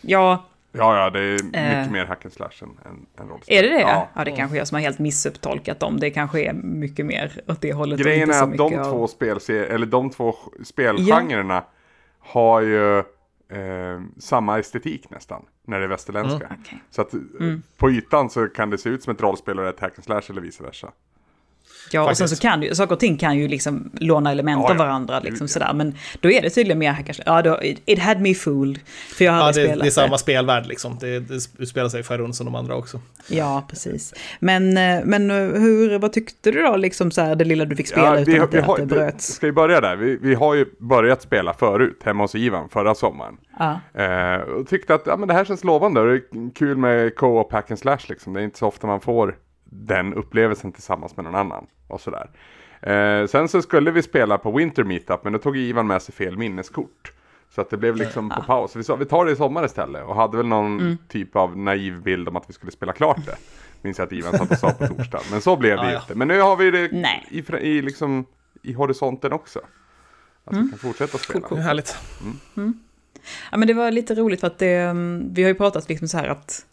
[0.00, 0.44] Ja,
[0.78, 1.90] ja, ja, det är mycket Eh.
[1.92, 3.56] mer hack and slash än, än, än rollspel.
[3.58, 3.80] är det det?
[3.80, 4.24] Ja, Ja.
[4.24, 6.00] det kanske är jag som har helt missupptolkat dem.
[6.00, 8.00] Det kanske är mycket mer åt det hållet.
[8.00, 11.64] Grejen är att de av- två spelser- eller de två spelgenrerna
[12.18, 12.98] har ju
[13.48, 16.56] eh, samma estetik nästan, när det är västerländska.
[16.60, 16.82] Okej.
[16.90, 17.62] Så att eh, Mm.
[17.78, 20.22] på ytan så kan det se ut som ett rollspel och ett hack and slash
[20.30, 20.92] eller vice versa.
[21.92, 24.70] Ja, och sen så kan ju, saker och ting kan ju liksom låna element Ja,
[24.70, 24.84] av ja.
[24.84, 25.52] varandra, liksom Gud, ja.
[25.52, 25.72] sådär.
[25.74, 27.20] Men då är det tydligen mer hackers.
[27.26, 28.78] Ja, då, it, had me fooled.
[29.14, 30.98] För jag har Ja, det, spelat det är samma spelvärld liksom.
[31.00, 33.00] Det, det utspelar sig i Faerun som de andra också.
[33.28, 34.14] Ja, precis.
[34.40, 37.76] Men, eh, men eh, hur, vad tyckte du då, liksom så här, det lilla du
[37.76, 39.32] fick spela utan att, det, att det bröts?
[39.34, 39.96] Ska vi börja där?
[39.96, 43.36] Vi, vi har ju börjat spela förut, hemma hos Ivan, förra sommaren.
[43.58, 43.80] Ja.
[44.02, 47.52] Eh, och tyckte att ja, men det här känns lovande det är kul med co-op
[47.52, 48.32] hack and slash liksom.
[48.32, 49.36] Det är inte så ofta man får
[49.74, 52.30] den upplevelsen tillsammans med någon annan och sådär.
[52.82, 56.14] Eh, sen så skulle vi spela på Winter Meetup men då tog Ivan med sig
[56.14, 57.12] fel minneskort.
[57.54, 58.76] Så att det blev liksom på paus.
[58.76, 60.96] Vi sa vi tar det i sommar istället och hade väl någon Mm.
[61.08, 63.36] typ av naiv bild om att vi skulle spela klart det.
[63.82, 65.20] Minns jag att Ivan satt och sa på torsdag.
[65.30, 66.14] Men så blev det Ja, inte.
[66.14, 67.26] Men nu har vi det Nej.
[67.30, 68.24] i, i, liksom,
[68.62, 69.60] i horisonten också.
[70.44, 70.64] Att Mm.
[70.64, 71.48] vi kan fortsätta spela.
[71.48, 71.96] Det är härligt.
[73.50, 76.08] Ja, men det var lite roligt för att det, mm, vi har ju pratat liksom
[76.08, 76.66] så här att,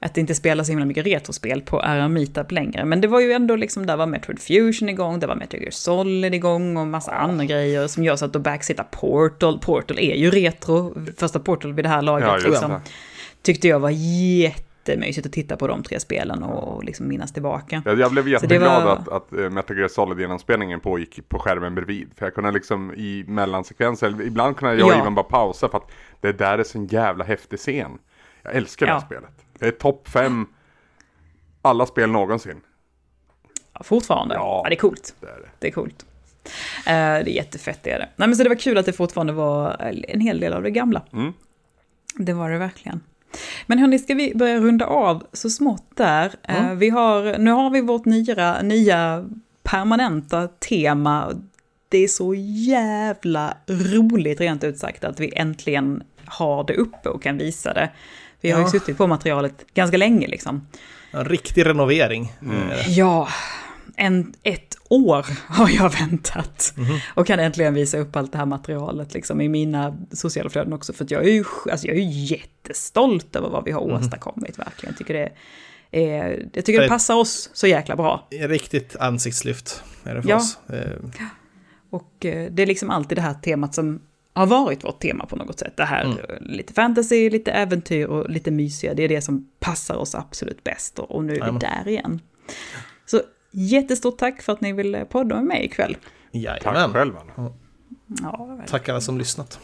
[0.00, 2.84] att det inte spelar så himla mycket retrospel på RR Meetup längre.
[2.84, 5.70] Men det var ju ändå liksom, där var Metroid Fusion igång, det var Metroid Gear
[5.70, 9.58] Solid igång och massa andra grejer som gör så att då backsittar Portal.
[9.58, 12.28] Portal är ju retro, första Portal vid det här laget.
[12.28, 12.80] Ja, liksom, det.
[13.42, 17.82] tyckte jag var jättemysigt att titta på de tre spelen och, liksom minnas tillbaka.
[17.84, 22.08] Jag, jag blev jätteglad var- att, att uh, Metal Gear Solid-genomspelningen pågick på skärmen bredvid.
[22.16, 25.00] För jag kunde liksom i mellansekvenser, ibland kunde jag Ja.
[25.00, 25.90] Ivan bara pausa för att
[26.20, 27.90] det där är så en jävla häftig scen.
[28.42, 29.06] Jag älskar det här Ja.
[29.06, 29.30] spelet.
[29.58, 30.46] Det är topp fem
[31.62, 32.60] alla spel någonsin.
[33.80, 34.34] fortfarande.
[34.34, 34.60] Ja.
[34.64, 35.14] ja, det är coolt.
[35.20, 35.48] Det är, det.
[35.58, 36.06] det är coolt.
[36.48, 38.08] Uh, det är jättefett, det är det.
[38.16, 39.76] Nej, men så det var kul att det fortfarande var
[40.08, 41.02] en hel del av det gamla.
[41.12, 41.32] Mm.
[42.16, 43.00] Det var det verkligen.
[43.66, 46.34] Men hörni, ska vi börja runda av så smått där?
[46.42, 46.70] Mm.
[46.70, 49.28] Uh, vi har, nu har vi vårt nya, nya
[49.62, 51.32] permanenta tema.
[51.88, 52.34] Det är så
[52.68, 57.90] jävla roligt rent ut sagt att vi äntligen har det uppe och kan visa det.
[58.40, 60.66] Vi har ju suttit på materialet ganska länge liksom.
[61.10, 62.32] En riktig renovering.
[62.42, 62.68] Mm.
[62.88, 63.28] Ja,
[63.96, 66.74] en, ett år har jag väntat.
[66.76, 66.98] Mm.
[67.14, 70.92] Och kan äntligen visa upp allt det här materialet liksom, i mina sociala flöden också.
[70.92, 73.96] För jag är ju alltså, jag är jättestolt över vad vi har mm.
[73.96, 74.94] åstadkommit verkligen.
[74.94, 75.32] Tycker det
[75.90, 78.28] är, jag tycker det passar oss så jäkla bra.
[78.30, 80.36] Riktigt ansiktslyft är det för ja.
[80.36, 80.58] oss.
[81.90, 84.00] Och eh, det är liksom alltid det här temat som
[84.38, 85.76] har varit vårt tema på något sätt.
[85.76, 86.16] Det här mm.
[86.40, 88.94] lite fantasy, lite äventyr och lite mysiga.
[88.94, 90.98] Det är det som passar oss absolut bäst.
[90.98, 92.20] Och nu är vi där igen.
[93.06, 93.20] Så
[93.50, 95.96] jättestort tack för att ni ville podda med mig ikväll.
[96.32, 96.62] Jajamän.
[96.62, 97.52] Tack själv Anna.
[98.22, 99.58] Ja, tack alla som lyssnat.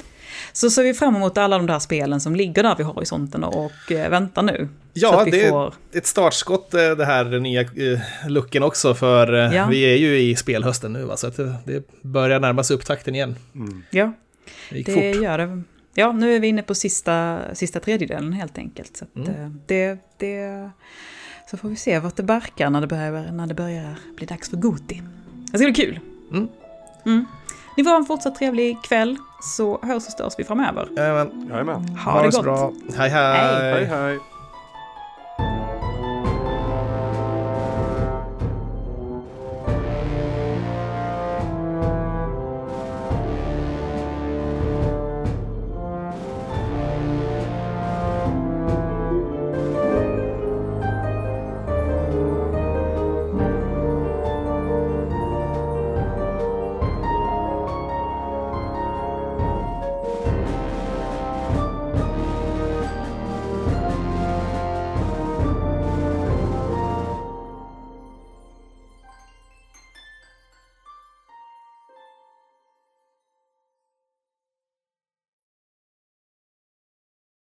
[0.52, 3.92] Så ser vi fram emot alla de där spelen som ligger där vid horisonten och
[3.92, 4.68] eh, väntar nu.
[4.92, 5.66] Ja, det får...
[5.66, 9.66] är ett startskott eh, det här nya eh, looken också för ja.
[9.66, 11.16] vi är ju i spelhösten nu va?
[11.16, 13.36] så att det börjar närma sig upptakten igen.
[13.54, 13.82] Mm.
[13.90, 14.12] Ja,
[14.70, 15.22] det, gick det fort.
[15.22, 15.62] gör det.
[15.94, 18.96] Ja, nu är vi inne på sista, sista tredjedelen helt enkelt.
[18.96, 19.60] Så mm.
[19.66, 20.70] det, det,
[21.50, 24.50] så får vi se vart det barkar när det börjar, när det börjar bli dags
[24.50, 25.02] för Goti.
[25.52, 26.00] Det ska bli kul.
[26.32, 26.48] Mm.
[27.06, 27.24] Mm.
[27.76, 30.88] Ni får ha en fortsatt trevlig kväll, så hörs och störs vi framöver.
[30.96, 31.48] Jajamän.
[31.50, 31.88] Jajamän.
[31.88, 32.42] Ha, ha det gott.
[32.42, 32.72] Bra.
[32.96, 33.10] hej.
[33.10, 33.72] hej.
[33.74, 34.18] hej, hej.